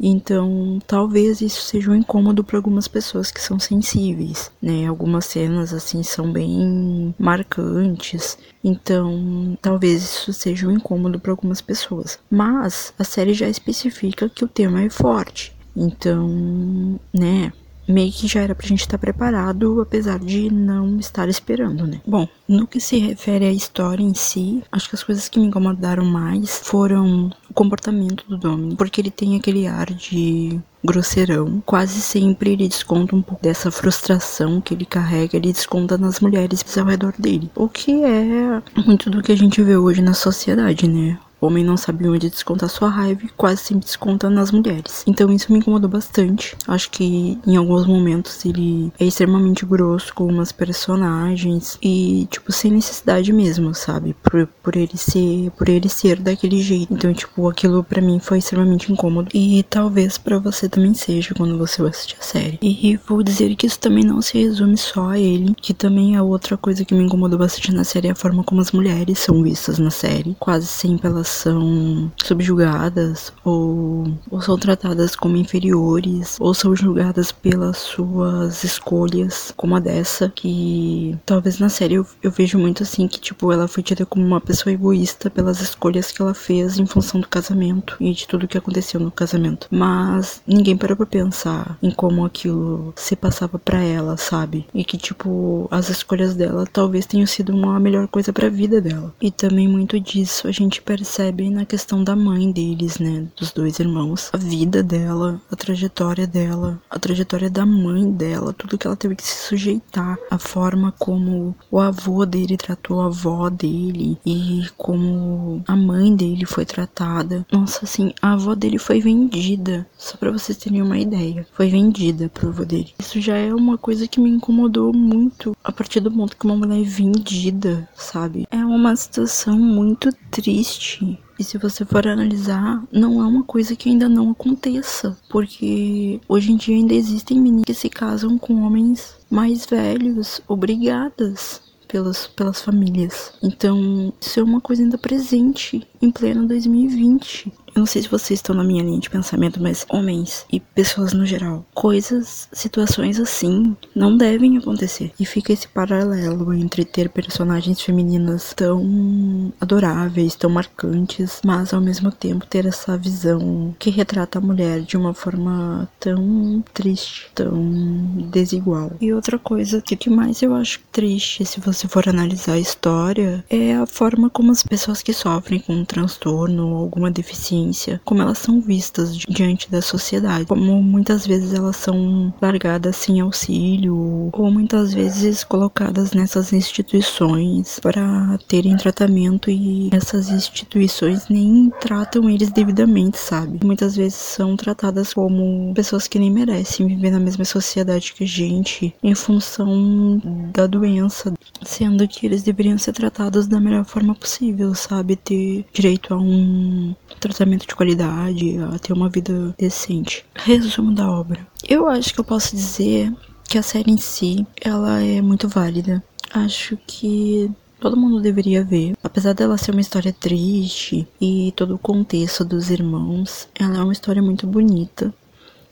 Então, 0.00 0.78
talvez 0.86 1.40
isso 1.40 1.62
seja 1.62 1.90
um 1.90 1.94
incômodo 1.94 2.44
para 2.44 2.56
algumas 2.56 2.86
pessoas 2.86 3.30
que 3.30 3.40
são 3.40 3.58
sensíveis, 3.58 4.50
né? 4.62 4.86
Algumas 4.86 5.24
cenas 5.26 5.72
assim 5.72 6.02
são 6.02 6.32
bem 6.32 7.14
marcantes. 7.18 8.38
Então, 8.62 9.58
talvez 9.60 10.02
isso 10.02 10.32
seja 10.32 10.68
um 10.68 10.72
incômodo 10.72 11.18
para 11.18 11.32
algumas 11.32 11.60
pessoas. 11.60 12.18
Mas 12.30 12.92
a 12.98 13.04
série 13.04 13.34
já 13.34 13.48
especifica 13.48 14.28
que 14.28 14.44
o 14.44 14.48
tema 14.48 14.82
é 14.82 14.90
forte. 14.90 15.56
Então, 15.76 16.98
né, 17.12 17.52
meio 17.88 18.12
que 18.12 18.28
já 18.28 18.40
era 18.40 18.54
pra 18.54 18.66
gente 18.66 18.80
estar 18.80 18.98
preparado, 18.98 19.80
apesar 19.80 20.18
de 20.18 20.52
não 20.52 20.98
estar 20.98 21.28
esperando, 21.28 21.86
né? 21.86 22.00
Bom, 22.06 22.28
no 22.46 22.66
que 22.66 22.80
se 22.80 22.98
refere 22.98 23.46
à 23.46 23.52
história 23.52 24.02
em 24.02 24.14
si, 24.14 24.62
acho 24.70 24.88
que 24.88 24.94
as 24.94 25.02
coisas 25.02 25.28
que 25.28 25.40
me 25.40 25.46
incomodaram 25.46 26.04
mais 26.04 26.60
foram 26.62 27.30
o 27.48 27.54
comportamento 27.54 28.24
do 28.28 28.36
Dominic, 28.36 28.76
porque 28.76 29.00
ele 29.00 29.10
tem 29.10 29.36
aquele 29.36 29.66
ar 29.66 29.86
de 29.86 30.60
grosseirão. 30.84 31.62
Quase 31.64 32.00
sempre 32.00 32.52
ele 32.52 32.68
desconta 32.68 33.16
um 33.16 33.22
pouco 33.22 33.42
dessa 33.42 33.70
frustração 33.70 34.60
que 34.60 34.74
ele 34.74 34.84
carrega, 34.84 35.36
ele 35.36 35.52
desconta 35.52 35.98
nas 35.98 36.20
mulheres 36.20 36.64
ao 36.76 36.84
redor 36.84 37.14
dele. 37.18 37.50
O 37.54 37.68
que 37.68 38.04
é 38.04 38.62
muito 38.86 39.10
do 39.10 39.22
que 39.22 39.32
a 39.32 39.36
gente 39.36 39.62
vê 39.62 39.76
hoje 39.76 40.02
na 40.02 40.14
sociedade, 40.14 40.88
né? 40.88 41.18
O 41.40 41.46
homem 41.46 41.64
não 41.64 41.76
sabia 41.76 42.10
onde 42.10 42.28
descontar 42.30 42.68
sua 42.68 42.88
raiva 42.88 43.24
e 43.24 43.28
quase 43.28 43.62
sempre 43.62 43.84
desconta 43.84 44.28
nas 44.28 44.50
mulheres. 44.50 45.04
Então 45.06 45.32
isso 45.32 45.52
me 45.52 45.58
incomodou 45.58 45.88
bastante. 45.88 46.56
Acho 46.66 46.90
que 46.90 47.38
em 47.46 47.56
alguns 47.56 47.86
momentos 47.86 48.44
ele 48.44 48.92
é 48.98 49.04
extremamente 49.04 49.64
grosso 49.64 50.12
com 50.14 50.26
umas 50.26 50.52
personagens 50.52 51.78
e 51.82 52.26
tipo 52.30 52.50
sem 52.52 52.72
necessidade 52.72 53.32
mesmo, 53.32 53.74
sabe? 53.74 54.14
Por, 54.22 54.46
por 54.62 54.76
ele 54.76 54.96
ser, 54.96 55.50
por 55.52 55.68
ele 55.68 55.88
ser 55.88 56.18
daquele 56.18 56.60
jeito. 56.60 56.92
Então, 56.92 57.12
tipo, 57.12 57.48
aquilo 57.48 57.84
para 57.84 58.00
mim 58.00 58.18
foi 58.18 58.38
extremamente 58.38 58.92
incômodo 58.92 59.30
e 59.32 59.62
talvez 59.68 60.18
para 60.18 60.38
você 60.38 60.68
também 60.68 60.94
seja 60.94 61.34
quando 61.34 61.56
você 61.56 61.82
assistir 61.82 62.16
a 62.18 62.22
série. 62.22 62.58
E 62.60 62.98
vou 63.06 63.22
dizer 63.22 63.54
que 63.54 63.66
isso 63.66 63.78
também 63.78 64.04
não 64.04 64.20
se 64.20 64.38
resume 64.38 64.76
só 64.76 65.10
a 65.10 65.18
ele, 65.18 65.54
que 65.54 65.72
também 65.72 66.16
é 66.16 66.22
outra 66.22 66.56
coisa 66.56 66.84
que 66.84 66.94
me 66.94 67.04
incomodou 67.04 67.38
bastante 67.38 67.72
na 67.72 67.84
série 67.84 68.08
é 68.08 68.10
a 68.10 68.16
forma 68.16 68.42
como 68.42 68.60
as 68.60 68.72
mulheres 68.72 69.18
são 69.18 69.42
vistas 69.42 69.78
na 69.78 69.90
série, 69.90 70.36
quase 70.38 70.66
sempre 70.66 71.06
elas 71.06 71.27
são 71.28 72.10
subjugadas 72.22 73.32
ou, 73.44 74.06
ou 74.30 74.40
são 74.40 74.58
tratadas 74.58 75.14
como 75.14 75.36
inferiores 75.36 76.36
ou 76.40 76.54
são 76.54 76.74
julgadas 76.74 77.30
pelas 77.30 77.76
suas 77.78 78.64
escolhas, 78.64 79.52
como 79.56 79.76
a 79.76 79.80
dessa, 79.80 80.32
que 80.34 81.16
talvez 81.24 81.58
na 81.58 81.68
série 81.68 81.94
eu, 81.94 82.06
eu 82.22 82.30
vejo 82.30 82.58
muito 82.58 82.82
assim 82.82 83.06
que 83.06 83.20
tipo 83.20 83.52
ela 83.52 83.68
foi 83.68 83.82
tida 83.82 84.06
como 84.06 84.24
uma 84.24 84.40
pessoa 84.40 84.72
egoísta 84.72 85.30
pelas 85.30 85.60
escolhas 85.60 86.10
que 86.10 86.22
ela 86.22 86.34
fez 86.34 86.78
em 86.78 86.86
função 86.86 87.20
do 87.20 87.28
casamento 87.28 87.96
e 88.00 88.12
de 88.12 88.26
tudo 88.26 88.48
que 88.48 88.58
aconteceu 88.58 88.98
no 88.98 89.10
casamento. 89.10 89.68
Mas 89.70 90.40
ninguém 90.46 90.76
parou 90.76 90.96
pra 90.96 91.06
pensar 91.06 91.76
em 91.82 91.90
como 91.90 92.24
aquilo 92.24 92.92
se 92.96 93.14
passava 93.14 93.58
para 93.58 93.80
ela, 93.80 94.16
sabe? 94.16 94.66
E 94.74 94.84
que 94.84 94.96
tipo 94.96 95.68
as 95.70 95.88
escolhas 95.88 96.34
dela 96.34 96.66
talvez 96.66 97.06
tenham 97.06 97.26
sido 97.26 97.54
uma 97.54 97.78
melhor 97.78 98.08
coisa 98.08 98.32
para 98.32 98.46
a 98.46 98.50
vida 98.50 98.80
dela. 98.80 99.14
E 99.20 99.30
também 99.30 99.68
muito 99.68 99.98
disso 100.00 100.48
a 100.48 100.52
gente 100.52 100.80
percebe 100.82 101.17
percebe 101.18 101.50
na 101.50 101.64
questão 101.64 102.04
da 102.04 102.14
mãe 102.14 102.52
deles, 102.52 103.00
né? 103.00 103.26
Dos 103.36 103.50
dois 103.50 103.80
irmãos. 103.80 104.30
A 104.32 104.36
vida 104.36 104.84
dela, 104.84 105.42
a 105.50 105.56
trajetória 105.56 106.28
dela, 106.28 106.80
a 106.88 106.96
trajetória 106.96 107.50
da 107.50 107.66
mãe 107.66 108.08
dela, 108.08 108.52
tudo 108.52 108.78
que 108.78 108.86
ela 108.86 108.94
teve 108.94 109.16
que 109.16 109.24
se 109.24 109.48
sujeitar, 109.48 110.16
a 110.30 110.38
forma 110.38 110.94
como 110.96 111.56
o 111.72 111.80
avô 111.80 112.24
dele 112.24 112.56
tratou 112.56 113.00
a 113.00 113.06
avó 113.06 113.50
dele 113.50 114.16
e 114.24 114.64
como 114.76 115.60
a 115.66 115.74
mãe 115.74 116.14
dele 116.14 116.44
foi 116.44 116.64
tratada. 116.64 117.44
Nossa, 117.50 117.80
assim, 117.84 118.12
a 118.22 118.34
avó 118.34 118.54
dele 118.54 118.78
foi 118.78 119.00
vendida, 119.00 119.84
só 119.98 120.16
para 120.16 120.30
vocês 120.30 120.56
terem 120.56 120.82
uma 120.82 120.98
ideia. 120.98 121.44
Foi 121.52 121.68
vendida 121.68 122.28
pro 122.28 122.50
avô 122.50 122.64
dele. 122.64 122.94
Isso 123.00 123.20
já 123.20 123.36
é 123.36 123.52
uma 123.52 123.76
coisa 123.76 124.06
que 124.06 124.20
me 124.20 124.30
incomodou 124.30 124.92
muito 124.92 125.56
a 125.64 125.72
partir 125.72 125.98
do 125.98 126.12
ponto 126.12 126.36
que 126.36 126.46
uma 126.46 126.56
mulher 126.56 126.80
é 126.80 126.84
vendida, 126.84 127.88
sabe? 127.96 128.46
É 128.52 128.64
uma 128.64 128.94
situação 128.94 129.58
muito 129.58 130.12
triste 130.30 131.07
e 131.38 131.44
se 131.44 131.56
você 131.56 131.84
for 131.84 132.06
analisar, 132.06 132.82
não 132.90 133.22
é 133.22 133.26
uma 133.26 133.44
coisa 133.44 133.76
que 133.76 133.88
ainda 133.88 134.08
não 134.08 134.30
aconteça, 134.30 135.16
porque 135.30 136.20
hoje 136.28 136.52
em 136.52 136.56
dia 136.56 136.76
ainda 136.76 136.94
existem 136.94 137.40
meninas 137.40 137.64
que 137.64 137.74
se 137.74 137.88
casam 137.88 138.36
com 138.36 138.62
homens 138.62 139.16
mais 139.30 139.64
velhos, 139.64 140.40
obrigadas 140.48 141.60
pelas, 141.88 142.26
pelas 142.26 142.60
famílias. 142.60 143.32
Então, 143.42 144.12
isso 144.20 144.38
é 144.38 144.42
uma 144.42 144.60
coisa 144.60 144.82
ainda 144.82 144.98
presente 144.98 145.86
em 146.00 146.10
pleno 146.10 146.46
2020. 146.46 147.52
Eu 147.74 147.80
não 147.80 147.86
sei 147.86 148.02
se 148.02 148.08
vocês 148.08 148.38
estão 148.38 148.54
na 148.54 148.64
minha 148.64 148.82
linha 148.82 149.00
de 149.00 149.10
pensamento, 149.10 149.62
mas 149.62 149.86
homens 149.88 150.46
e 150.52 150.60
pessoas 150.60 151.12
no 151.12 151.26
geral, 151.26 151.64
coisas, 151.74 152.48
situações 152.52 153.18
assim 153.20 153.76
não 153.94 154.16
devem 154.16 154.56
acontecer. 154.56 155.12
E 155.18 155.24
fica 155.24 155.52
esse 155.52 155.68
paralelo 155.68 156.52
entre 156.52 156.84
ter 156.84 157.08
personagens 157.08 157.80
femininas 157.80 158.52
tão 158.54 159.52
adoráveis, 159.60 160.34
tão 160.34 160.50
marcantes, 160.50 161.40
mas 161.44 161.72
ao 161.72 161.80
mesmo 161.80 162.10
tempo 162.10 162.46
ter 162.46 162.66
essa 162.66 162.96
visão 162.96 163.74
que 163.78 163.90
retrata 163.90 164.38
a 164.38 164.42
mulher 164.42 164.80
de 164.80 164.96
uma 164.96 165.14
forma 165.14 165.88
tão 166.00 166.62
triste, 166.72 167.30
tão 167.34 168.28
desigual. 168.30 168.92
E 169.00 169.12
outra 169.12 169.38
coisa 169.38 169.80
que, 169.80 169.96
que 169.96 170.10
mais 170.10 170.42
eu 170.42 170.54
acho 170.54 170.80
triste, 170.92 171.44
se 171.44 171.60
você 171.60 171.86
for 171.88 172.08
analisar 172.08 172.54
a 172.54 172.58
história, 172.58 173.44
é 173.48 173.74
a 173.74 173.86
forma 173.86 174.30
como 174.30 174.50
as 174.52 174.62
pessoas 174.62 175.02
que 175.02 175.12
sofrem 175.12 175.60
com 175.60 175.74
um 175.74 175.84
transtorno 175.84 176.68
ou 176.68 176.76
alguma 176.76 177.10
deficiência, 177.10 177.57
como 178.04 178.22
elas 178.22 178.38
são 178.38 178.60
vistas 178.60 179.16
diante 179.16 179.70
da 179.70 179.82
sociedade. 179.82 180.46
Como 180.46 180.82
muitas 180.82 181.26
vezes 181.26 181.54
elas 181.54 181.76
são 181.76 182.32
largadas 182.40 182.96
sem 182.96 183.20
auxílio, 183.20 184.30
ou 184.32 184.50
muitas 184.50 184.92
vezes 184.92 185.44
colocadas 185.44 186.12
nessas 186.12 186.52
instituições 186.52 187.78
para 187.80 188.38
terem 188.48 188.76
tratamento 188.76 189.50
e 189.50 189.90
essas 189.92 190.30
instituições 190.30 191.28
nem 191.28 191.70
tratam 191.80 192.28
eles 192.28 192.50
devidamente, 192.50 193.18
sabe? 193.18 193.64
Muitas 193.64 193.96
vezes 193.96 194.16
são 194.16 194.56
tratadas 194.56 195.12
como 195.12 195.72
pessoas 195.74 196.06
que 196.06 196.18
nem 196.18 196.30
merecem 196.30 196.86
viver 196.86 197.10
na 197.10 197.20
mesma 197.20 197.44
sociedade 197.44 198.12
que 198.14 198.24
a 198.24 198.26
gente 198.26 198.94
em 199.02 199.14
função 199.14 200.20
da 200.52 200.66
doença, 200.66 201.32
sendo 201.62 202.06
que 202.06 202.26
eles 202.26 202.42
deveriam 202.42 202.78
ser 202.78 202.92
tratados 202.92 203.46
da 203.46 203.60
melhor 203.60 203.84
forma 203.84 204.14
possível, 204.14 204.74
sabe? 204.74 205.16
Ter 205.16 205.64
direito 205.72 206.14
a 206.14 206.18
um 206.18 206.94
tratamento 207.18 207.66
de 207.66 207.74
qualidade, 207.74 208.58
a 208.58 208.78
ter 208.78 208.92
uma 208.92 209.08
vida 209.08 209.54
decente. 209.58 210.24
Resumo 210.34 210.92
da 210.92 211.10
obra. 211.10 211.46
Eu 211.68 211.88
acho 211.88 212.14
que 212.14 212.20
eu 212.20 212.24
posso 212.24 212.54
dizer 212.54 213.12
que 213.44 213.58
a 213.58 213.62
série 213.62 213.90
em 213.90 213.96
si, 213.96 214.46
ela 214.60 215.02
é 215.02 215.20
muito 215.22 215.48
válida. 215.48 216.02
Acho 216.32 216.78
que 216.86 217.50
todo 217.80 217.96
mundo 217.96 218.20
deveria 218.20 218.62
ver. 218.62 218.94
Apesar 219.02 219.32
dela 219.32 219.56
ser 219.56 219.70
uma 219.70 219.80
história 219.80 220.12
triste 220.12 221.08
e 221.20 221.52
todo 221.56 221.74
o 221.74 221.78
contexto 221.78 222.44
dos 222.44 222.70
irmãos, 222.70 223.48
ela 223.54 223.78
é 223.78 223.82
uma 223.82 223.92
história 223.92 224.22
muito 224.22 224.46
bonita 224.46 225.12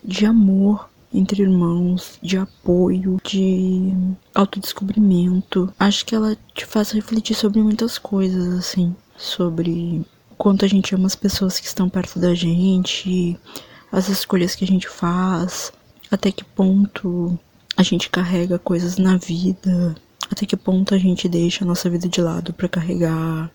de 0.02 0.24
amor 0.24 0.88
entre 1.12 1.42
irmãos, 1.42 2.18
de 2.22 2.36
apoio, 2.36 3.18
de 3.24 3.92
autodescobrimento. 4.34 5.72
Acho 5.78 6.04
que 6.04 6.14
ela 6.14 6.36
te 6.54 6.66
faz 6.66 6.90
refletir 6.90 7.34
sobre 7.34 7.60
muitas 7.60 7.98
coisas, 7.98 8.54
assim, 8.54 8.94
sobre 9.16 10.04
quanto 10.36 10.64
a 10.64 10.68
gente 10.68 10.94
ama 10.94 11.06
as 11.06 11.16
pessoas 11.16 11.58
que 11.58 11.66
estão 11.66 11.88
perto 11.88 12.18
da 12.18 12.34
gente, 12.34 13.38
as 13.90 14.08
escolhas 14.08 14.54
que 14.54 14.64
a 14.64 14.66
gente 14.66 14.88
faz, 14.88 15.72
até 16.10 16.30
que 16.30 16.44
ponto 16.44 17.38
a 17.76 17.82
gente 17.82 18.10
carrega 18.10 18.58
coisas 18.58 18.96
na 18.96 19.16
vida, 19.16 19.94
até 20.30 20.46
que 20.46 20.56
ponto 20.56 20.94
a 20.94 20.98
gente 20.98 21.28
deixa 21.28 21.64
a 21.64 21.66
nossa 21.66 21.88
vida 21.90 22.08
de 22.08 22.20
lado 22.20 22.52
para 22.52 22.68
carregar 22.68 23.50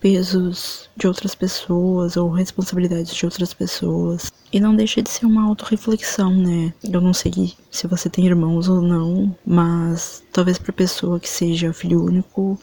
pesos 0.00 0.88
de 0.96 1.06
outras 1.06 1.34
pessoas 1.34 2.16
ou 2.16 2.30
responsabilidades 2.30 3.14
de 3.14 3.24
outras 3.24 3.52
pessoas. 3.52 4.32
E 4.52 4.58
não 4.58 4.74
deixa 4.74 5.02
de 5.02 5.10
ser 5.10 5.26
uma 5.26 5.46
autorreflexão, 5.46 6.34
né? 6.34 6.72
Eu 6.82 7.00
não 7.00 7.12
sei 7.12 7.54
se 7.70 7.86
você 7.86 8.08
tem 8.08 8.26
irmãos 8.26 8.68
ou 8.68 8.80
não, 8.80 9.36
mas 9.46 10.24
talvez 10.32 10.58
para 10.58 10.72
pessoa 10.72 11.20
que 11.20 11.28
seja 11.28 11.72
filho 11.72 12.02
único, 12.02 12.58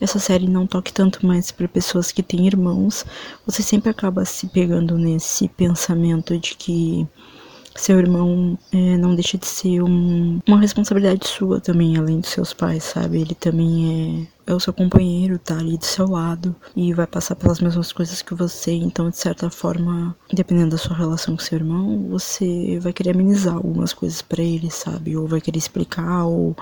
essa 0.00 0.18
série 0.18 0.48
não 0.48 0.66
toque 0.66 0.92
tanto 0.92 1.26
mais 1.26 1.50
para 1.50 1.68
pessoas 1.68 2.12
que 2.12 2.22
têm 2.22 2.46
irmãos. 2.46 3.04
Você 3.44 3.62
sempre 3.62 3.90
acaba 3.90 4.24
se 4.24 4.46
pegando 4.48 4.96
nesse 4.96 5.48
pensamento 5.48 6.38
de 6.38 6.54
que 6.54 7.06
seu 7.78 7.98
irmão 7.98 8.58
é, 8.72 8.96
não 8.96 9.14
deixa 9.14 9.38
de 9.38 9.46
ser 9.46 9.82
um, 9.82 10.40
uma 10.46 10.58
responsabilidade 10.60 11.26
sua 11.28 11.60
também, 11.60 11.96
além 11.96 12.20
dos 12.20 12.30
seus 12.30 12.52
pais, 12.52 12.82
sabe? 12.82 13.20
Ele 13.20 13.34
também 13.34 14.28
é, 14.46 14.52
é 14.52 14.54
o 14.54 14.60
seu 14.60 14.72
companheiro, 14.72 15.38
tá 15.38 15.56
ali 15.58 15.78
do 15.78 15.84
seu 15.84 16.08
lado 16.08 16.54
e 16.74 16.92
vai 16.92 17.06
passar 17.06 17.36
pelas 17.36 17.60
mesmas 17.60 17.92
coisas 17.92 18.20
que 18.20 18.34
você, 18.34 18.72
então, 18.72 19.08
de 19.10 19.16
certa 19.16 19.48
forma, 19.48 20.16
dependendo 20.32 20.70
da 20.70 20.78
sua 20.78 20.96
relação 20.96 21.36
com 21.36 21.42
seu 21.42 21.58
irmão, 21.58 22.08
você 22.08 22.78
vai 22.80 22.92
querer 22.92 23.10
amenizar 23.10 23.54
algumas 23.54 23.92
coisas 23.92 24.22
para 24.22 24.42
ele, 24.42 24.70
sabe? 24.70 25.16
Ou 25.16 25.28
vai 25.28 25.40
querer 25.40 25.58
explicar, 25.58 26.24
ou, 26.24 26.56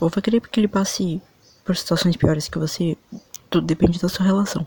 ou 0.00 0.08
vai 0.10 0.22
querer 0.22 0.40
que 0.42 0.60
ele 0.60 0.68
passe 0.68 1.20
por 1.70 1.76
situações 1.76 2.16
piores 2.16 2.48
que 2.48 2.58
você. 2.58 2.96
Tudo 3.48 3.64
depende 3.64 4.00
da 4.00 4.08
sua 4.08 4.26
relação. 4.26 4.66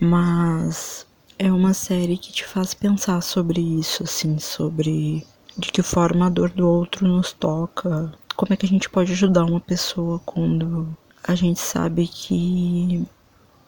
Mas 0.00 1.04
é 1.36 1.50
uma 1.50 1.74
série 1.74 2.16
que 2.16 2.32
te 2.32 2.46
faz 2.46 2.72
pensar 2.72 3.20
sobre 3.20 3.60
isso, 3.60 4.04
assim, 4.04 4.38
sobre 4.38 5.26
de 5.58 5.72
que 5.72 5.82
forma 5.82 6.26
a 6.26 6.30
dor 6.30 6.50
do 6.50 6.68
outro 6.68 7.08
nos 7.08 7.32
toca, 7.32 8.12
como 8.36 8.54
é 8.54 8.56
que 8.56 8.64
a 8.64 8.68
gente 8.68 8.88
pode 8.88 9.10
ajudar 9.10 9.44
uma 9.44 9.58
pessoa 9.58 10.20
quando 10.20 10.96
a 11.24 11.34
gente 11.34 11.58
sabe 11.58 12.06
que 12.06 13.04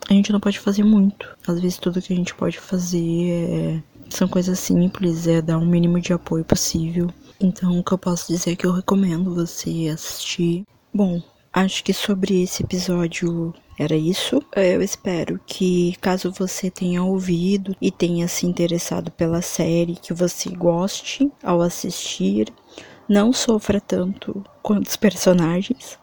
a 0.09 0.13
gente 0.13 0.33
não 0.33 0.39
pode 0.39 0.61
fazer 0.61 0.85
muito. 0.85 1.37
Às 1.47 1.61
vezes 1.61 1.79
tudo 1.79 2.01
que 2.01 2.13
a 2.13 2.17
gente 2.17 2.33
pode 2.33 2.61
fazer 2.61 3.31
é... 3.31 3.83
são 4.09 4.29
coisas 4.29 4.61
simples, 4.61 5.27
é 5.27 5.43
dar 5.43 5.59
o 5.59 5.63
um 5.63 5.67
mínimo 5.67 6.01
de 6.01 6.13
apoio 6.13 6.45
possível. 6.45 7.11
Então 7.41 7.81
o 7.81 7.83
que 7.83 7.93
eu 7.93 7.99
posso 7.99 8.33
dizer 8.33 8.53
é 8.53 8.57
que 8.57 8.67
eu 8.67 8.73
recomendo 8.73 9.35
você 9.35 9.89
assistir. 9.93 10.65
Bom, 10.95 11.21
acho 11.53 11.85
que 11.85 11.93
sobre 11.93 12.43
esse 12.43 12.63
episódio 12.63 13.55
era 13.79 13.97
isso. 13.97 14.43
Eu 14.55 14.83
espero 14.83 15.41
que, 15.47 15.97
caso 16.01 16.33
você 16.33 16.71
tenha 16.71 17.03
ouvido 17.03 17.77
e 17.81 17.91
tenha 17.91 18.27
se 18.29 18.47
interessado 18.47 19.11
pela 19.11 19.43
série, 19.43 19.97
que 19.97 20.15
você 20.15 20.51
goste 20.51 21.31
ao 21.43 21.61
assistir, 21.61 22.53
não 23.09 23.33
sofra 23.33 23.81
tanto 23.81 24.45
quanto 24.63 24.89
os 24.89 24.97
personagens, 24.97 25.99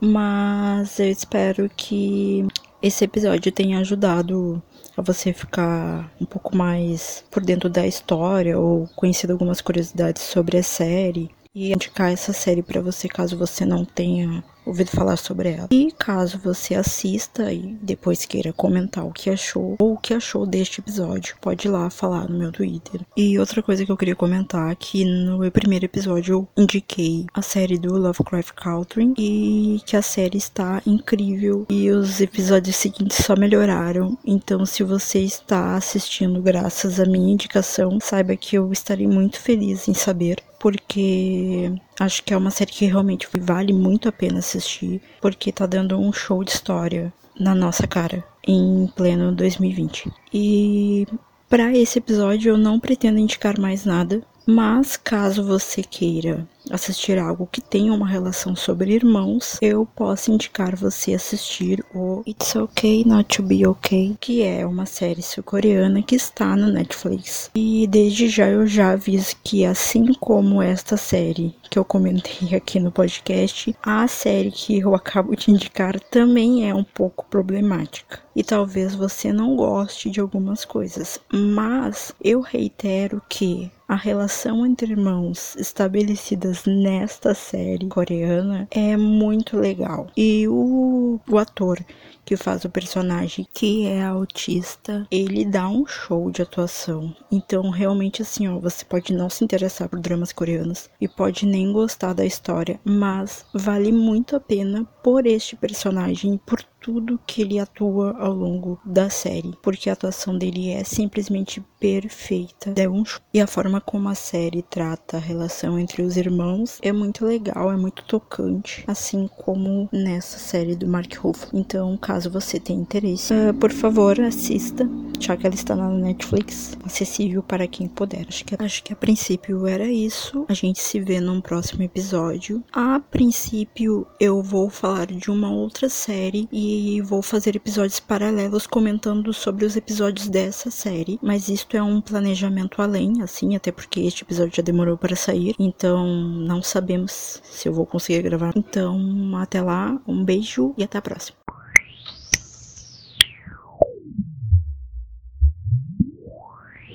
mas 0.00 0.98
eu 0.98 1.08
espero 1.08 1.70
que 1.74 2.46
esse 2.82 3.04
episódio 3.04 3.50
tenha 3.50 3.78
ajudado 3.78 4.62
a 4.96 5.00
você 5.00 5.32
ficar 5.32 6.12
um 6.20 6.26
pouco 6.26 6.54
mais 6.54 7.24
por 7.30 7.42
dentro 7.42 7.70
da 7.70 7.86
história 7.86 8.58
ou 8.58 8.86
conhecer 8.94 9.30
algumas 9.30 9.60
curiosidades 9.60 10.22
sobre 10.22 10.58
a 10.58 10.62
série 10.62 11.30
e 11.54 11.72
indicar 11.72 12.12
essa 12.12 12.32
série 12.32 12.62
para 12.62 12.82
você 12.82 13.08
caso 13.08 13.38
você 13.38 13.64
não 13.64 13.84
tenha 13.84 14.44
ouvido 14.64 14.90
falar 14.90 15.16
sobre 15.16 15.50
ela. 15.50 15.68
E 15.70 15.92
caso 15.92 16.38
você 16.38 16.74
assista 16.74 17.52
e 17.52 17.76
depois 17.80 18.24
queira 18.24 18.52
comentar 18.52 19.04
o 19.04 19.12
que 19.12 19.30
achou 19.30 19.76
ou 19.78 19.94
o 19.94 19.98
que 19.98 20.14
achou 20.14 20.46
deste 20.46 20.80
episódio, 20.80 21.36
pode 21.40 21.66
ir 21.66 21.70
lá 21.70 21.90
falar 21.90 22.28
no 22.28 22.38
meu 22.38 22.52
Twitter. 22.52 23.00
E 23.16 23.38
outra 23.38 23.62
coisa 23.62 23.84
que 23.84 23.92
eu 23.92 23.96
queria 23.96 24.16
comentar 24.16 24.70
é 24.70 24.74
que 24.74 25.04
no 25.04 25.50
primeiro 25.50 25.84
episódio 25.84 26.34
eu 26.34 26.62
indiquei 26.62 27.26
a 27.32 27.42
série 27.42 27.78
do 27.78 27.96
Lovecraft 27.96 28.52
Country 28.52 29.14
e 29.18 29.80
que 29.84 29.96
a 29.96 30.02
série 30.02 30.38
está 30.38 30.82
incrível 30.86 31.66
e 31.68 31.90
os 31.90 32.20
episódios 32.20 32.76
seguintes 32.76 33.24
só 33.24 33.36
melhoraram. 33.36 34.16
Então, 34.24 34.64
se 34.64 34.82
você 34.82 35.20
está 35.20 35.76
assistindo 35.76 36.40
graças 36.42 36.98
à 36.98 37.04
minha 37.04 37.32
indicação, 37.32 37.98
saiba 38.00 38.36
que 38.36 38.56
eu 38.56 38.72
estarei 38.72 39.06
muito 39.06 39.40
feliz 39.40 39.88
em 39.88 39.94
saber 39.94 40.42
porque 40.64 41.70
acho 42.00 42.22
que 42.24 42.32
é 42.32 42.36
uma 42.38 42.50
série 42.50 42.72
que 42.72 42.86
realmente 42.86 43.28
vale 43.38 43.70
muito 43.70 44.08
a 44.08 44.12
pena 44.12 44.38
assistir, 44.38 44.98
porque 45.20 45.52
tá 45.52 45.66
dando 45.66 46.00
um 46.00 46.10
show 46.10 46.42
de 46.42 46.52
história 46.52 47.12
na 47.38 47.54
nossa 47.54 47.86
cara 47.86 48.24
em 48.48 48.90
pleno 48.96 49.30
2020. 49.30 50.10
E 50.32 51.06
para 51.50 51.70
esse 51.76 51.98
episódio 51.98 52.52
eu 52.52 52.56
não 52.56 52.80
pretendo 52.80 53.18
indicar 53.18 53.60
mais 53.60 53.84
nada, 53.84 54.22
mas 54.46 54.96
caso 54.96 55.44
você 55.44 55.82
queira 55.82 56.48
assistir 56.70 57.18
algo 57.18 57.48
que 57.50 57.60
tenha 57.60 57.92
uma 57.92 58.06
relação 58.06 58.56
sobre 58.56 58.92
irmãos, 58.92 59.58
eu 59.60 59.86
posso 59.94 60.30
indicar 60.30 60.74
você 60.76 61.14
assistir 61.14 61.84
o 61.94 62.22
It's 62.26 62.54
Okay 62.54 63.04
Not 63.04 63.36
to 63.36 63.42
Be 63.42 63.66
Okay, 63.66 64.16
que 64.20 64.42
é 64.42 64.66
uma 64.66 64.86
série 64.86 65.22
sul-coreana 65.22 66.02
que 66.02 66.16
está 66.16 66.56
no 66.56 66.70
Netflix. 66.70 67.50
E 67.54 67.86
desde 67.86 68.28
já 68.28 68.48
eu 68.48 68.66
já 68.66 68.92
aviso 68.92 69.36
que 69.42 69.64
assim 69.64 70.12
como 70.14 70.62
esta 70.62 70.96
série 70.96 71.54
que 71.70 71.78
eu 71.78 71.84
comentei 71.84 72.54
aqui 72.54 72.78
no 72.78 72.92
podcast, 72.92 73.74
a 73.82 74.06
série 74.06 74.50
que 74.50 74.78
eu 74.78 74.94
acabo 74.94 75.34
de 75.34 75.50
indicar 75.50 75.98
também 75.98 76.68
é 76.68 76.74
um 76.74 76.84
pouco 76.84 77.26
problemática. 77.26 78.20
E 78.36 78.42
talvez 78.42 78.94
você 78.94 79.32
não 79.32 79.54
goste 79.54 80.10
de 80.10 80.20
algumas 80.20 80.64
coisas, 80.64 81.20
mas 81.32 82.12
eu 82.22 82.40
reitero 82.40 83.22
que 83.28 83.70
a 83.86 83.94
relação 83.94 84.66
entre 84.66 84.92
irmãos 84.92 85.54
estabelecidas 85.56 86.64
nesta 86.64 87.34
série 87.34 87.86
coreana 87.86 88.66
é 88.70 88.96
muito 88.96 89.58
legal. 89.58 90.06
E 90.16 90.48
o, 90.48 91.20
o 91.28 91.38
ator 91.38 91.78
que 92.24 92.36
faz 92.36 92.64
o 92.64 92.70
personagem 92.70 93.46
que 93.52 93.86
é 93.86 94.02
autista, 94.02 95.06
ele 95.10 95.44
dá 95.44 95.68
um 95.68 95.86
show 95.86 96.30
de 96.30 96.42
atuação. 96.42 97.14
Então, 97.30 97.68
realmente 97.68 98.22
assim, 98.22 98.48
ó, 98.48 98.58
você 98.58 98.84
pode 98.84 99.12
não 99.12 99.28
se 99.28 99.44
interessar 99.44 99.88
por 99.88 100.00
dramas 100.00 100.32
coreanos 100.32 100.88
e 101.00 101.06
pode 101.06 101.44
nem 101.44 101.72
gostar 101.72 102.14
da 102.14 102.24
história, 102.24 102.80
mas 102.82 103.44
vale 103.52 103.92
muito 103.92 104.34
a 104.34 104.40
pena 104.40 104.84
por 105.02 105.26
este 105.26 105.54
personagem, 105.54 106.40
por 106.46 106.64
tudo 106.84 107.18
que 107.26 107.40
ele 107.40 107.58
atua 107.58 108.14
ao 108.18 108.34
longo 108.34 108.78
da 108.84 109.08
série, 109.08 109.54
porque 109.62 109.88
a 109.88 109.94
atuação 109.94 110.36
dele 110.36 110.68
é 110.68 110.84
simplesmente 110.84 111.62
perfeita. 111.80 112.74
É 112.76 112.86
um 112.86 113.02
e 113.32 113.40
a 113.40 113.46
forma 113.46 113.80
como 113.80 114.06
a 114.10 114.14
série 114.14 114.60
trata 114.60 115.16
a 115.16 115.20
relação 115.20 115.78
entre 115.78 116.02
os 116.02 116.18
irmãos 116.18 116.78
é 116.82 116.92
muito 116.92 117.24
legal, 117.24 117.72
é 117.72 117.76
muito 117.76 118.04
tocante, 118.04 118.84
assim 118.86 119.26
como 119.34 119.88
nessa 119.90 120.38
série 120.38 120.76
do 120.76 120.86
Mark 120.86 121.10
Ruffalo. 121.16 121.58
Então, 121.58 121.96
caso 121.96 122.30
você 122.30 122.60
tenha 122.60 122.80
interesse, 122.80 123.32
uh, 123.32 123.54
por 123.54 123.72
favor, 123.72 124.20
assista, 124.20 124.86
já 125.18 125.36
que 125.36 125.46
ela 125.46 125.54
está 125.54 125.74
na 125.74 125.88
Netflix, 125.88 126.76
acessível 126.84 127.42
para 127.42 127.66
quem 127.66 127.88
puder. 127.88 128.26
Acho 128.28 128.44
que, 128.44 128.56
acho 128.58 128.82
que 128.82 128.92
a 128.92 128.96
princípio 128.96 129.66
era 129.66 129.86
isso. 129.86 130.44
A 130.48 130.54
gente 130.54 130.80
se 130.80 131.00
vê 131.00 131.20
num 131.20 131.40
próximo 131.40 131.82
episódio. 131.82 132.62
A 132.72 133.00
princípio, 133.00 134.06
eu 134.18 134.42
vou 134.42 134.68
falar 134.68 135.06
de 135.06 135.30
uma 135.30 135.50
outra 135.50 135.88
série 135.88 136.48
e 136.52 137.00
vou 137.02 137.22
fazer 137.22 137.56
episódios 137.56 138.00
paralelos 138.00 138.66
comentando 138.66 139.32
sobre 139.32 139.64
os 139.64 139.76
episódios 139.76 140.28
dessa 140.28 140.70
série, 140.70 141.18
mas 141.22 141.48
isto 141.48 141.76
é 141.76 141.82
um 141.82 142.00
planejamento 142.00 142.82
além, 142.82 143.22
assim, 143.22 143.56
até 143.56 143.70
porque 143.70 144.00
este 144.00 144.22
episódio 144.22 144.56
já 144.56 144.62
demorou 144.62 144.96
para 144.96 145.16
sair, 145.16 145.54
então 145.58 146.06
não 146.06 146.62
sabemos 146.62 147.40
se 147.44 147.68
eu 147.68 147.72
vou 147.72 147.86
conseguir 147.86 148.22
gravar. 148.22 148.52
Então, 148.56 149.36
até 149.36 149.60
lá, 149.60 150.00
um 150.06 150.24
beijo 150.24 150.74
e 150.76 150.84
até 150.84 150.98
a 150.98 151.02
próxima. 151.02 151.36